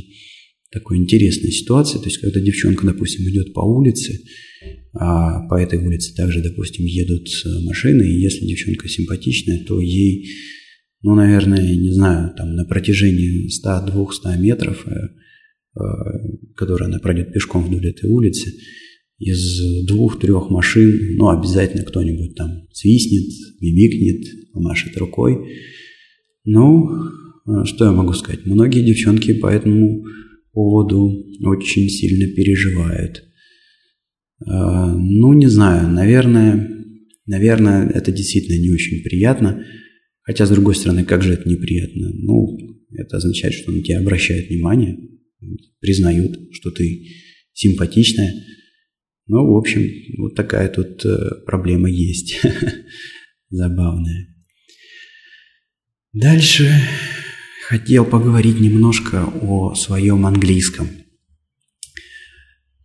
такой 0.70 0.98
интересной 0.98 1.50
ситуации. 1.50 1.98
То 1.98 2.04
есть, 2.04 2.18
когда 2.18 2.40
девчонка, 2.40 2.86
допустим, 2.86 3.28
идет 3.28 3.52
по 3.52 3.60
улице, 3.60 4.20
а 4.94 5.46
по 5.48 5.60
этой 5.60 5.78
улице 5.78 6.14
также, 6.14 6.42
допустим, 6.42 6.84
едут 6.84 7.28
машины, 7.62 8.02
и 8.02 8.20
если 8.20 8.46
девчонка 8.46 8.88
симпатичная, 8.88 9.64
то 9.64 9.80
ей, 9.80 10.28
ну, 11.02 11.14
наверное, 11.14 11.74
не 11.76 11.92
знаю, 11.92 12.32
там 12.36 12.54
на 12.54 12.64
протяжении 12.64 13.48
100-200 13.48 14.38
метров, 14.38 14.86
э, 14.86 14.90
э, 14.90 15.80
которые 16.54 16.86
она 16.86 16.98
пройдет 17.00 17.32
пешком 17.32 17.64
вдоль 17.64 17.88
этой 17.88 18.08
улицы, 18.08 18.52
из 19.18 19.86
двух-трех 19.86 20.50
машин, 20.50 21.16
ну, 21.16 21.28
обязательно 21.28 21.84
кто-нибудь 21.84 22.34
там 22.34 22.66
свистнет, 22.72 23.30
мимикнет, 23.60 24.52
помашет 24.52 24.96
рукой. 24.96 25.38
Ну, 26.44 26.88
а 27.46 27.64
что 27.64 27.84
я 27.84 27.92
могу 27.92 28.12
сказать? 28.14 28.46
Многие 28.46 28.84
девчонки 28.84 29.32
по 29.32 29.46
этому 29.46 30.04
поводу 30.52 31.24
очень 31.44 31.88
сильно 31.88 32.26
переживают. 32.34 33.22
Ну, 34.44 35.32
не 35.34 35.46
знаю, 35.46 35.88
наверное, 35.88 36.68
наверное, 37.26 37.88
это 37.88 38.10
действительно 38.10 38.60
не 38.60 38.72
очень 38.72 39.04
приятно. 39.04 39.64
Хотя, 40.22 40.46
с 40.46 40.50
другой 40.50 40.74
стороны, 40.74 41.04
как 41.04 41.22
же 41.22 41.34
это 41.34 41.48
неприятно? 41.48 42.10
Ну, 42.12 42.56
это 42.92 43.16
означает, 43.16 43.54
что 43.54 43.72
на 43.72 43.82
тебя 43.82 43.98
обращают 43.98 44.48
внимание, 44.48 44.98
признают, 45.80 46.38
что 46.52 46.70
ты 46.70 47.08
симпатичная. 47.52 48.32
Ну, 49.26 49.52
в 49.52 49.56
общем, 49.56 49.88
вот 50.18 50.34
такая 50.34 50.68
тут 50.68 51.04
э, 51.04 51.16
проблема 51.46 51.90
есть. 51.90 52.40
Забавная. 53.50 54.28
Дальше 56.12 56.70
хотел 57.66 58.04
поговорить 58.04 58.60
немножко 58.60 59.24
о 59.24 59.74
своем 59.74 60.26
английском. 60.26 60.88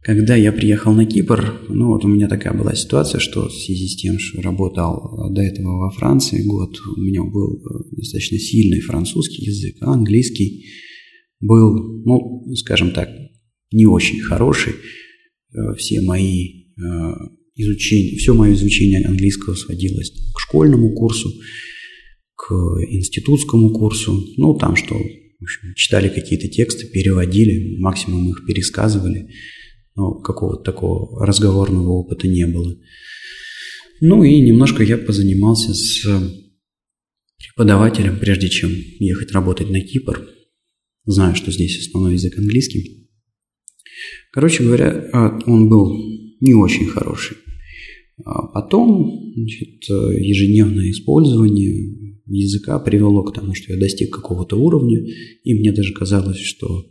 Когда 0.07 0.37
я 0.37 0.53
приехал 0.53 0.93
на 0.93 1.05
Кипр, 1.05 1.67
ну 1.67 1.87
вот 1.87 2.05
у 2.05 2.07
меня 2.07 2.29
такая 2.29 2.53
была 2.53 2.73
ситуация, 2.75 3.19
что 3.19 3.49
в 3.49 3.51
связи 3.51 3.89
с 3.89 3.97
тем, 3.97 4.17
что 4.19 4.41
работал 4.41 5.29
до 5.31 5.41
этого 5.41 5.79
во 5.79 5.91
Франции 5.91 6.45
год, 6.45 6.79
у 6.95 7.01
меня 7.01 7.23
был 7.23 7.57
э, 7.57 7.95
достаточно 7.97 8.39
сильный 8.39 8.79
французский 8.79 9.43
язык, 9.43 9.75
а 9.81 9.91
английский 9.91 10.63
был, 11.41 11.73
ну, 12.05 12.55
скажем 12.55 12.91
так, 12.91 13.09
не 13.73 13.85
очень 13.85 14.21
хороший. 14.21 14.75
Э, 15.53 15.75
все 15.75 15.99
мои 15.99 16.67
э, 16.77 16.83
изучения, 17.55 18.17
все 18.17 18.33
мое 18.33 18.53
изучение 18.53 19.05
английского 19.05 19.55
сводилось 19.55 20.11
к 20.33 20.39
школьному 20.39 20.93
курсу, 20.93 21.33
к 22.33 22.53
институтскому 22.89 23.71
курсу, 23.71 24.23
ну, 24.37 24.57
там 24.57 24.77
что, 24.77 24.95
в 24.95 25.43
общем, 25.43 25.73
читали 25.75 26.07
какие-то 26.07 26.47
тексты, 26.47 26.87
переводили, 26.87 27.75
максимум 27.81 28.29
их 28.29 28.45
пересказывали, 28.47 29.27
но 29.97 30.13
какого-то 30.13 30.63
такого 30.63 31.25
разговорного 31.25 31.89
опыта 31.89 32.27
не 32.27 32.45
было. 32.45 32.77
Ну 33.99 34.23
и 34.23 34.39
немножко 34.39 34.83
я 34.83 34.97
позанимался 34.97 35.73
с 35.73 36.05
преподавателем, 37.39 38.19
прежде 38.19 38.47
чем 38.47 38.69
ехать 38.99 39.31
работать 39.31 39.71
на 39.71 39.81
Кипр. 39.81 40.29
Знаю, 41.05 41.35
что 41.35 41.51
здесь 41.51 41.79
основной 41.79 42.13
язык 42.13 42.37
английский. 42.37 43.09
Короче 44.31 44.63
говоря, 44.63 45.09
а, 45.13 45.39
он 45.47 45.67
был 45.67 45.91
не 46.41 46.53
очень 46.53 46.85
хороший. 46.85 47.37
А 48.23 48.47
потом 48.47 49.33
значит, 49.35 49.89
ежедневное 49.89 50.91
использование 50.91 52.21
языка 52.27 52.77
привело 52.77 53.23
к 53.23 53.33
тому, 53.33 53.55
что 53.55 53.73
я 53.73 53.79
достиг 53.79 54.13
какого-то 54.13 54.57
уровня, 54.57 55.03
и 55.43 55.53
мне 55.55 55.71
даже 55.71 55.93
казалось, 55.93 56.39
что 56.39 56.85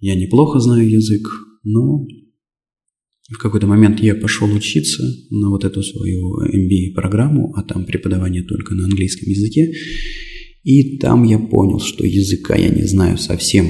я 0.00 0.14
неплохо 0.14 0.60
знаю 0.60 0.88
язык, 0.88 1.26
но 1.64 2.06
в 3.28 3.38
какой-то 3.38 3.66
момент 3.66 4.00
я 4.00 4.14
пошел 4.14 4.52
учиться 4.52 5.02
на 5.30 5.50
вот 5.50 5.64
эту 5.64 5.82
свою 5.82 6.40
MBA-программу, 6.42 7.54
а 7.56 7.62
там 7.62 7.84
преподавание 7.84 8.42
только 8.42 8.74
на 8.74 8.84
английском 8.84 9.28
языке, 9.28 9.72
и 10.62 10.98
там 10.98 11.24
я 11.24 11.38
понял, 11.38 11.80
что 11.80 12.06
языка 12.06 12.56
я 12.56 12.68
не 12.68 12.84
знаю 12.84 13.18
совсем. 13.18 13.66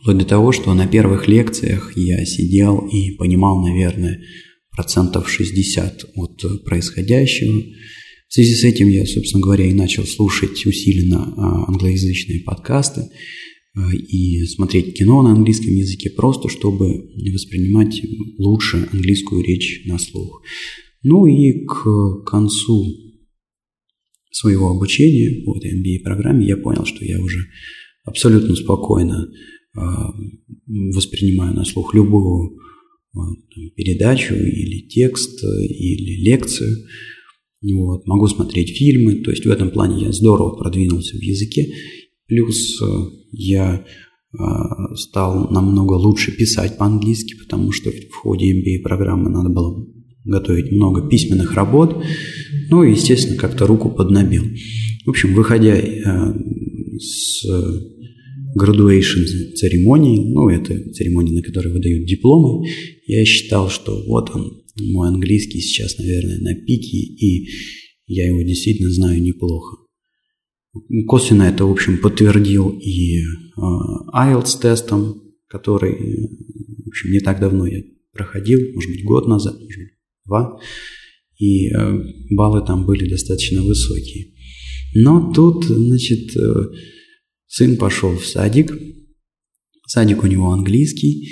Вплоть 0.00 0.18
до 0.18 0.24
того, 0.24 0.52
что 0.52 0.74
на 0.74 0.86
первых 0.86 1.28
лекциях 1.28 1.96
я 1.96 2.24
сидел 2.26 2.78
и 2.88 3.12
понимал, 3.12 3.62
наверное, 3.62 4.20
процентов 4.70 5.30
60 5.30 6.04
от 6.16 6.64
происходящего. 6.64 7.62
В 8.28 8.34
связи 8.34 8.54
с 8.54 8.64
этим 8.64 8.88
я, 8.88 9.06
собственно 9.06 9.42
говоря, 9.42 9.66
и 9.66 9.72
начал 9.72 10.04
слушать 10.04 10.66
усиленно 10.66 11.32
а, 11.36 11.68
англоязычные 11.68 12.40
подкасты 12.40 13.08
и 13.92 14.44
смотреть 14.46 14.96
кино 14.96 15.22
на 15.22 15.32
английском 15.32 15.74
языке, 15.74 16.10
просто 16.10 16.48
чтобы 16.48 17.10
воспринимать 17.32 18.00
лучше 18.38 18.88
английскую 18.92 19.42
речь 19.42 19.82
на 19.86 19.98
слух. 19.98 20.42
Ну 21.02 21.26
и 21.26 21.64
к 21.64 22.24
концу 22.24 22.86
своего 24.30 24.70
обучения 24.70 25.44
по 25.44 25.56
этой 25.56 25.72
MBA-программе 25.72 26.46
я 26.46 26.56
понял, 26.56 26.84
что 26.84 27.04
я 27.04 27.20
уже 27.20 27.38
абсолютно 28.04 28.54
спокойно 28.54 29.28
а, 29.76 30.12
воспринимаю 30.66 31.54
на 31.54 31.64
слух 31.64 31.94
любую 31.94 32.58
передачу 33.76 34.34
или 34.34 34.88
текст, 34.88 35.42
или 35.44 36.22
лекцию. 36.22 36.76
Вот. 37.62 38.06
Могу 38.06 38.26
смотреть 38.26 38.76
фильмы, 38.76 39.16
то 39.16 39.30
есть 39.30 39.46
в 39.46 39.50
этом 39.50 39.70
плане 39.70 40.04
я 40.04 40.12
здорово 40.12 40.56
продвинулся 40.56 41.16
в 41.16 41.22
языке. 41.22 41.72
Плюс 42.26 42.80
э, 42.80 42.86
я 43.32 43.84
а, 44.36 44.96
стал 44.96 45.50
намного 45.50 45.92
лучше 45.92 46.32
писать 46.32 46.76
по-английски, 46.76 47.34
потому 47.42 47.70
что 47.70 47.90
в 47.90 48.14
ходе 48.14 48.52
MBA-программы 48.52 49.30
надо 49.30 49.48
было 49.50 49.86
готовить 50.24 50.72
много 50.72 51.08
письменных 51.08 51.54
работ. 51.54 52.02
Ну 52.70 52.82
и, 52.82 52.92
естественно, 52.92 53.36
как-то 53.36 53.66
руку 53.66 53.90
поднабил. 53.90 54.44
В 55.04 55.10
общем, 55.10 55.34
выходя 55.34 55.76
э, 55.76 56.34
с 56.98 57.44
graduation 58.58 59.52
церемонии, 59.54 60.32
ну, 60.32 60.48
это 60.48 60.92
церемония, 60.92 61.32
на 61.32 61.42
которой 61.42 61.72
выдают 61.72 62.06
дипломы, 62.06 62.66
я 63.06 63.24
считал, 63.24 63.68
что 63.68 64.02
вот 64.06 64.30
он, 64.34 64.62
мой 64.80 65.08
английский 65.08 65.60
сейчас, 65.60 65.98
наверное, 65.98 66.38
на 66.38 66.54
пике, 66.54 66.98
и 66.98 67.48
я 68.06 68.26
его 68.26 68.42
действительно 68.42 68.90
знаю 68.90 69.22
неплохо. 69.22 69.83
Косвенно 71.06 71.44
это, 71.44 71.66
в 71.66 71.70
общем, 71.70 71.98
подтвердил 71.98 72.70
и 72.70 73.20
э, 73.20 73.24
IELTS 74.12 74.60
тестом, 74.60 75.22
который, 75.46 75.92
в 76.84 76.88
общем, 76.88 77.12
не 77.12 77.20
так 77.20 77.40
давно 77.40 77.66
я 77.66 77.82
проходил, 78.12 78.60
может 78.74 78.90
быть, 78.90 79.04
год 79.04 79.28
назад, 79.28 79.54
может 79.60 79.78
быть, 79.78 79.92
два, 80.24 80.58
и 81.38 81.68
э, 81.68 82.02
баллы 82.30 82.64
там 82.66 82.86
были 82.86 83.08
достаточно 83.08 83.62
высокие. 83.62 84.34
Но 84.94 85.32
тут, 85.32 85.64
значит, 85.64 86.36
э, 86.36 86.54
сын 87.46 87.76
пошел 87.76 88.16
в 88.16 88.26
садик, 88.26 88.72
садик 89.86 90.24
у 90.24 90.26
него 90.26 90.50
английский, 90.50 91.28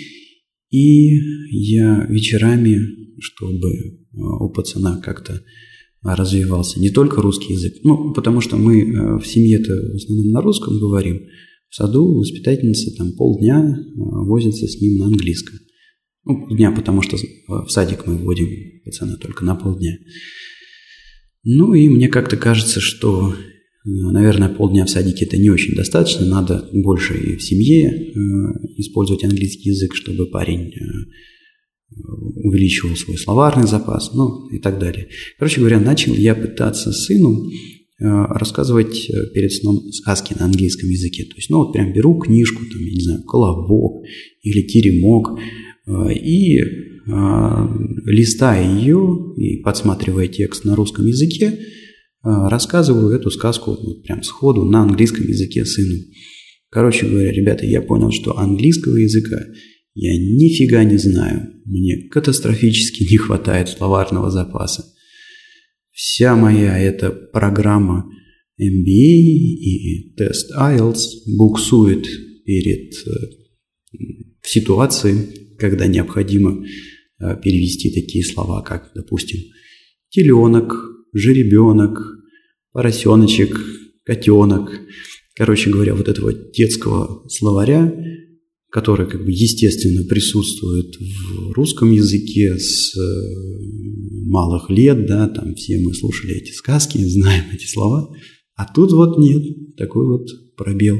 и 0.70 1.16
я 1.50 2.06
вечерами, 2.08 2.78
чтобы 3.20 3.70
э, 3.70 4.00
у 4.12 4.50
пацана 4.50 5.00
как-то 5.00 5.42
развивался 6.02 6.80
не 6.80 6.90
только 6.90 7.22
русский 7.22 7.52
язык, 7.52 7.74
ну, 7.84 8.12
потому 8.12 8.40
что 8.40 8.56
мы 8.56 9.18
в 9.18 9.26
семье-то 9.26 9.72
в 9.72 9.94
основном 9.94 10.30
на 10.30 10.42
русском 10.42 10.78
говорим, 10.78 11.20
в 11.68 11.74
саду 11.74 12.14
воспитательница 12.14 12.94
там 12.96 13.12
полдня 13.12 13.78
возится 13.96 14.66
с 14.66 14.80
ним 14.80 14.98
на 14.98 15.06
английском. 15.06 15.58
Ну, 16.24 16.46
полдня, 16.46 16.70
потому 16.70 17.02
что 17.02 17.16
в 17.48 17.68
садик 17.68 18.06
мы 18.06 18.16
вводим 18.16 18.48
пацана 18.84 19.16
только 19.16 19.44
на 19.44 19.54
полдня. 19.54 19.96
Ну 21.44 21.74
и 21.74 21.88
мне 21.88 22.08
как-то 22.08 22.36
кажется, 22.36 22.80
что, 22.80 23.34
э, 23.34 23.34
наверное, 23.84 24.48
полдня 24.48 24.84
в 24.84 24.90
садике 24.90 25.24
это 25.24 25.36
не 25.36 25.50
очень 25.50 25.74
достаточно. 25.74 26.24
Надо 26.24 26.68
больше 26.72 27.18
и 27.18 27.36
в 27.36 27.42
семье 27.42 27.90
э, 27.90 28.12
использовать 28.78 29.24
английский 29.24 29.70
язык, 29.70 29.94
чтобы 29.94 30.26
парень 30.26 30.72
э, 30.72 30.84
увеличивал 31.96 32.96
свой 32.96 33.16
словарный 33.18 33.66
запас, 33.66 34.12
ну 34.14 34.48
и 34.50 34.58
так 34.58 34.78
далее. 34.78 35.08
Короче 35.38 35.60
говоря, 35.60 35.80
начал 35.80 36.14
я 36.14 36.34
пытаться 36.34 36.92
сыну 36.92 37.50
рассказывать 37.98 39.10
перед 39.32 39.52
сном 39.52 39.92
сказки 39.92 40.34
на 40.38 40.46
английском 40.46 40.88
языке. 40.90 41.24
То 41.24 41.36
есть, 41.36 41.50
ну 41.50 41.58
вот 41.58 41.72
прям 41.72 41.92
беру 41.92 42.18
книжку, 42.18 42.64
там, 42.64 42.80
я 42.80 42.92
не 42.92 43.00
знаю, 43.00 43.22
«Колобок» 43.22 44.04
или 44.42 44.62
«Теремок», 44.62 45.38
и 45.86 46.60
листая 48.06 48.76
ее 48.76 49.34
и 49.36 49.58
подсматривая 49.58 50.28
текст 50.28 50.64
на 50.64 50.74
русском 50.76 51.06
языке, 51.06 51.58
рассказываю 52.22 53.10
эту 53.14 53.30
сказку 53.30 53.72
вот 53.72 54.04
прям 54.04 54.22
сходу 54.22 54.64
на 54.64 54.82
английском 54.82 55.26
языке 55.26 55.64
сыну. 55.64 55.98
Короче 56.70 57.06
говоря, 57.06 57.32
ребята, 57.32 57.66
я 57.66 57.82
понял, 57.82 58.12
что 58.12 58.38
английского 58.38 58.96
языка 58.96 59.36
я 59.94 60.12
нифига 60.12 60.84
не 60.84 60.96
знаю. 60.96 61.50
Мне 61.64 62.08
катастрофически 62.08 63.04
не 63.10 63.16
хватает 63.18 63.68
словарного 63.68 64.30
запаса. 64.30 64.84
Вся 65.90 66.34
моя 66.34 66.78
эта 66.78 67.10
программа 67.10 68.10
MBA 68.60 68.86
и 68.88 70.14
тест 70.16 70.50
IELTS 70.56 71.36
буксует 71.36 72.06
перед 72.44 72.94
э, 73.06 73.10
ситуацией, 74.42 75.56
когда 75.58 75.86
необходимо 75.86 76.64
э, 77.20 77.36
перевести 77.42 77.92
такие 77.92 78.24
слова, 78.24 78.62
как, 78.62 78.90
допустим, 78.94 79.40
теленок, 80.08 80.74
жеребенок, 81.12 82.00
поросеночек, 82.72 83.58
котенок. 84.04 84.70
Короче 85.34 85.70
говоря, 85.70 85.94
вот 85.94 86.08
этого 86.08 86.32
детского 86.32 87.28
словаря, 87.28 87.92
который 88.72 89.06
как 89.06 89.22
бы 89.24 89.30
естественно 89.30 90.02
присутствует 90.02 90.96
в 90.96 91.52
русском 91.52 91.92
языке 91.92 92.56
с 92.58 92.96
э, 92.96 93.00
малых 94.26 94.70
лет, 94.70 95.06
да, 95.06 95.28
там 95.28 95.54
все 95.54 95.78
мы 95.78 95.92
слушали 95.92 96.36
эти 96.36 96.52
сказки, 96.52 96.96
знаем 97.04 97.44
эти 97.52 97.66
слова, 97.66 98.10
а 98.54 98.64
тут 98.72 98.92
вот 98.92 99.18
нет, 99.18 99.76
такой 99.76 100.06
вот 100.08 100.26
пробел. 100.56 100.98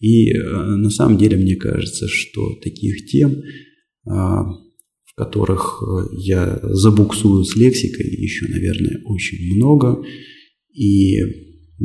И 0.00 0.32
э, 0.32 0.36
на 0.40 0.90
самом 0.90 1.16
деле 1.16 1.36
мне 1.36 1.54
кажется, 1.54 2.08
что 2.08 2.56
таких 2.62 3.06
тем 3.06 3.42
а, 4.06 4.42
в 4.42 5.14
которых 5.16 5.82
э, 5.82 6.16
я 6.18 6.58
забуксую 6.62 7.44
с 7.44 7.54
лексикой 7.54 8.06
еще, 8.06 8.48
наверное, 8.48 9.00
очень 9.04 9.54
много. 9.54 10.02
И 10.74 11.20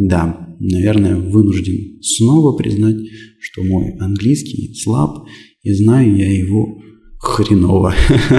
да, 0.07 0.55
наверное, 0.61 1.17
вынужден 1.17 2.01
снова 2.01 2.55
признать, 2.55 2.97
что 3.41 3.63
мой 3.63 3.91
английский 3.99 4.73
слаб, 4.73 5.27
и 5.61 5.73
знаю 5.73 6.15
я 6.15 6.31
его 6.31 6.81
хреново. 7.19 7.93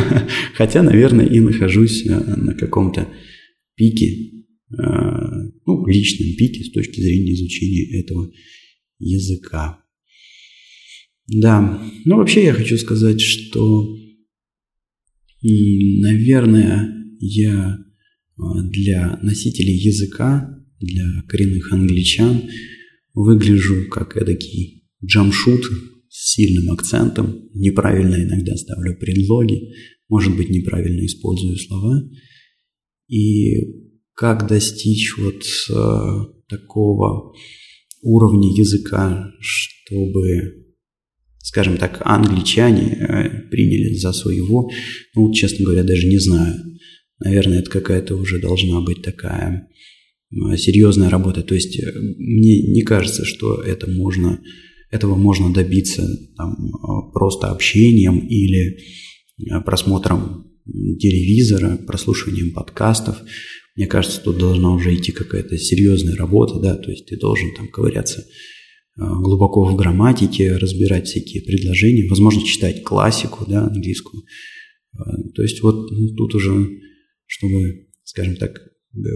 Хотя, 0.54 0.82
наверное, 0.82 1.26
и 1.26 1.38
нахожусь 1.38 2.06
э, 2.06 2.18
на 2.36 2.54
каком-то 2.54 3.08
пике, 3.74 4.06
э, 4.06 4.82
ну, 5.66 5.86
личном 5.86 6.34
пике 6.38 6.64
с 6.64 6.70
точки 6.70 6.98
зрения 7.02 7.34
изучения 7.34 8.00
этого 8.00 8.30
языка. 8.98 9.84
Да, 11.26 11.82
ну 12.06 12.16
вообще 12.16 12.44
я 12.44 12.54
хочу 12.54 12.78
сказать, 12.78 13.20
что, 13.20 13.96
наверное, 15.42 16.94
я 17.20 17.78
а, 18.36 18.62
для 18.62 19.18
носителей 19.22 19.76
языка, 19.76 20.59
для 20.80 21.22
коренных 21.28 21.72
англичан 21.72 22.42
выгляжу 23.14 23.88
как 23.90 24.16
эдакий 24.16 24.84
джамшут 25.04 25.64
с 26.08 26.32
сильным 26.34 26.72
акцентом, 26.72 27.48
неправильно 27.54 28.16
иногда 28.16 28.56
ставлю 28.56 28.96
предлоги, 28.96 29.72
может 30.08 30.36
быть, 30.36 30.50
неправильно 30.50 31.06
использую 31.06 31.56
слова. 31.56 32.02
И 33.08 33.56
как 34.14 34.48
достичь 34.48 35.16
вот 35.16 35.42
э, 35.70 36.24
такого 36.48 37.34
уровня 38.02 38.48
языка, 38.56 39.30
чтобы 39.40 40.60
скажем 41.42 41.78
так, 41.78 42.00
англичане 42.04 42.92
э, 42.92 43.48
приняли 43.50 43.94
за 43.94 44.12
своего, 44.12 44.70
ну, 45.14 45.32
честно 45.32 45.64
говоря, 45.64 45.82
даже 45.82 46.06
не 46.06 46.18
знаю. 46.18 46.54
Наверное, 47.18 47.60
это 47.60 47.70
какая-то 47.70 48.16
уже 48.16 48.40
должна 48.40 48.80
быть 48.80 49.02
такая 49.02 49.68
серьезная 50.56 51.10
работа. 51.10 51.42
То 51.42 51.54
есть 51.54 51.78
э, 51.78 51.92
мне 52.18 52.62
не 52.62 52.82
кажется, 52.82 53.24
что 53.24 53.62
это 53.62 53.90
можно, 53.90 54.40
этого 54.90 55.14
можно 55.16 55.52
добиться 55.52 56.06
там, 56.36 56.72
просто 57.12 57.50
общением 57.50 58.18
или 58.26 58.78
просмотром 59.64 60.46
телевизора, 60.98 61.78
прослушиванием 61.86 62.52
подкастов. 62.52 63.16
Мне 63.76 63.86
кажется, 63.86 64.20
тут 64.20 64.38
должна 64.38 64.72
уже 64.74 64.94
идти 64.94 65.12
какая-то 65.12 65.56
серьезная 65.56 66.16
работа, 66.16 66.60
да, 66.60 66.76
то 66.76 66.90
есть 66.90 67.06
ты 67.06 67.16
должен 67.16 67.54
там 67.54 67.68
ковыряться 67.68 68.24
Э, 69.00 69.02
глубоко 69.02 69.64
в 69.64 69.76
грамматике, 69.76 70.56
разбирать 70.56 71.06
всякие 71.06 71.42
предложения, 71.42 72.08
возможно, 72.08 72.44
читать 72.44 72.82
классику, 72.82 73.46
да, 73.48 73.66
английскую. 73.66 74.22
Э, 74.94 74.98
то 75.34 75.42
есть 75.42 75.62
вот 75.62 75.90
ну, 75.90 76.14
тут 76.16 76.34
уже, 76.34 76.68
чтобы, 77.26 77.86
скажем 78.02 78.36
так, 78.36 78.60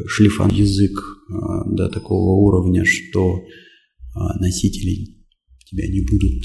шлифан 0.07 0.51
язык 0.51 0.93
э, 0.93 1.75
до 1.75 1.89
такого 1.89 2.41
уровня, 2.41 2.85
что 2.85 3.45
носители 4.39 5.25
тебя 5.67 5.89
не 5.89 6.03
будут 6.03 6.45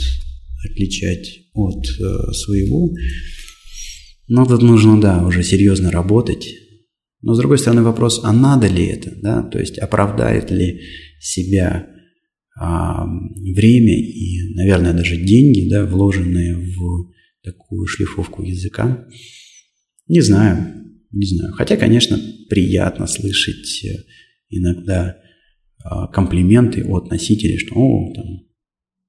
отличать 0.66 1.42
от 1.54 1.86
своего. 2.36 2.90
Но 4.28 4.44
тут 4.48 4.64
нужно, 4.64 5.00
да, 5.00 5.24
уже 5.24 5.44
серьезно 5.44 5.92
работать. 5.92 6.48
Но 7.22 7.34
с 7.36 7.38
другой 7.38 7.60
стороны 7.60 7.84
вопрос, 7.84 8.22
а 8.24 8.34
надо 8.34 8.68
ли 8.68 8.86
это, 8.86 9.12
да, 9.22 9.44
то 9.44 9.60
есть 9.60 9.78
оправдает 9.78 10.52
ли 10.52 10.82
себя 11.20 11.88
а, 12.58 13.06
время 13.06 13.98
и, 13.98 14.54
наверное, 14.56 14.94
даже 14.94 15.18
деньги, 15.18 15.70
да, 15.70 15.86
вложенные 15.86 16.56
в 16.56 17.12
такую 17.44 17.88
шлифовку 17.88 18.44
языка. 18.44 19.06
Не 20.08 20.22
знаю, 20.22 20.74
не 21.12 21.26
знаю. 21.26 21.54
Хотя, 21.54 21.78
конечно, 21.78 22.20
приятно 22.50 23.08
слышать 23.08 23.84
э, 23.84 24.04
иногда 24.50 25.18
а, 25.84 26.08
комплименты 26.08 26.86
от 26.86 27.10
носителей, 27.10 27.58
что 27.58 27.76
«О, 27.76 28.14
там, 28.14 28.26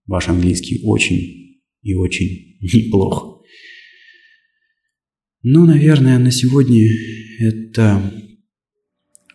ваш 0.06 0.28
английский 0.28 0.80
очень 0.84 1.60
и 1.82 1.94
очень 1.94 2.58
неплох». 2.60 3.42
Ну, 5.42 5.64
наверное, 5.64 6.18
на 6.18 6.30
сегодня 6.30 6.86
это 7.38 8.02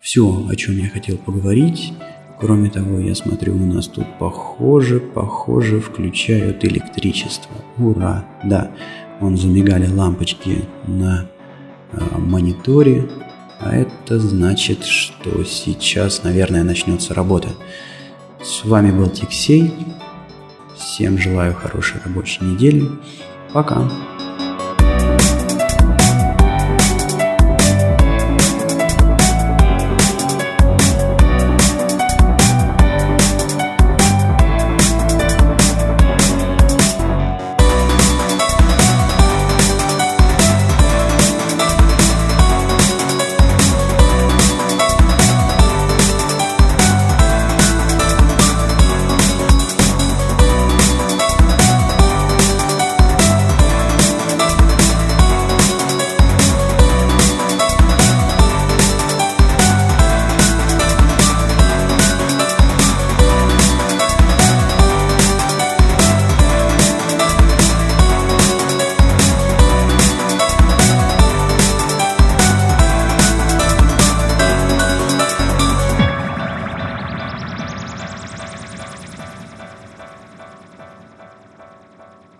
все, 0.01 0.47
о 0.47 0.56
чем 0.56 0.78
я 0.78 0.88
хотел 0.88 1.17
поговорить. 1.17 1.91
Кроме 2.39 2.69
того, 2.69 2.99
я 2.99 3.15
смотрю, 3.15 3.56
у 3.56 3.65
нас 3.65 3.88
тут 3.88 4.06
похоже, 4.19 4.99
похоже, 4.99 5.80
включают 5.80 6.63
электричество. 6.63 7.56
Ура! 7.77 8.40
Да, 8.44 8.75
вон 9.19 9.35
замигали 9.35 9.87
лампочки 9.87 10.60
на 10.87 11.31
мониторе, 12.17 13.10
а 13.60 13.75
это 13.75 14.19
значит, 14.19 14.83
что 14.85 15.43
сейчас, 15.43 16.23
наверное, 16.23 16.63
начнется 16.63 17.13
работа. 17.13 17.50
С 18.43 18.63
вами 18.65 18.91
был 18.91 19.10
Тиксей. 19.10 19.73
Всем 20.75 21.17
желаю 21.17 21.54
хорошей 21.54 22.02
рабочей 22.04 22.43
недели. 22.43 22.87
Пока. 23.54 23.89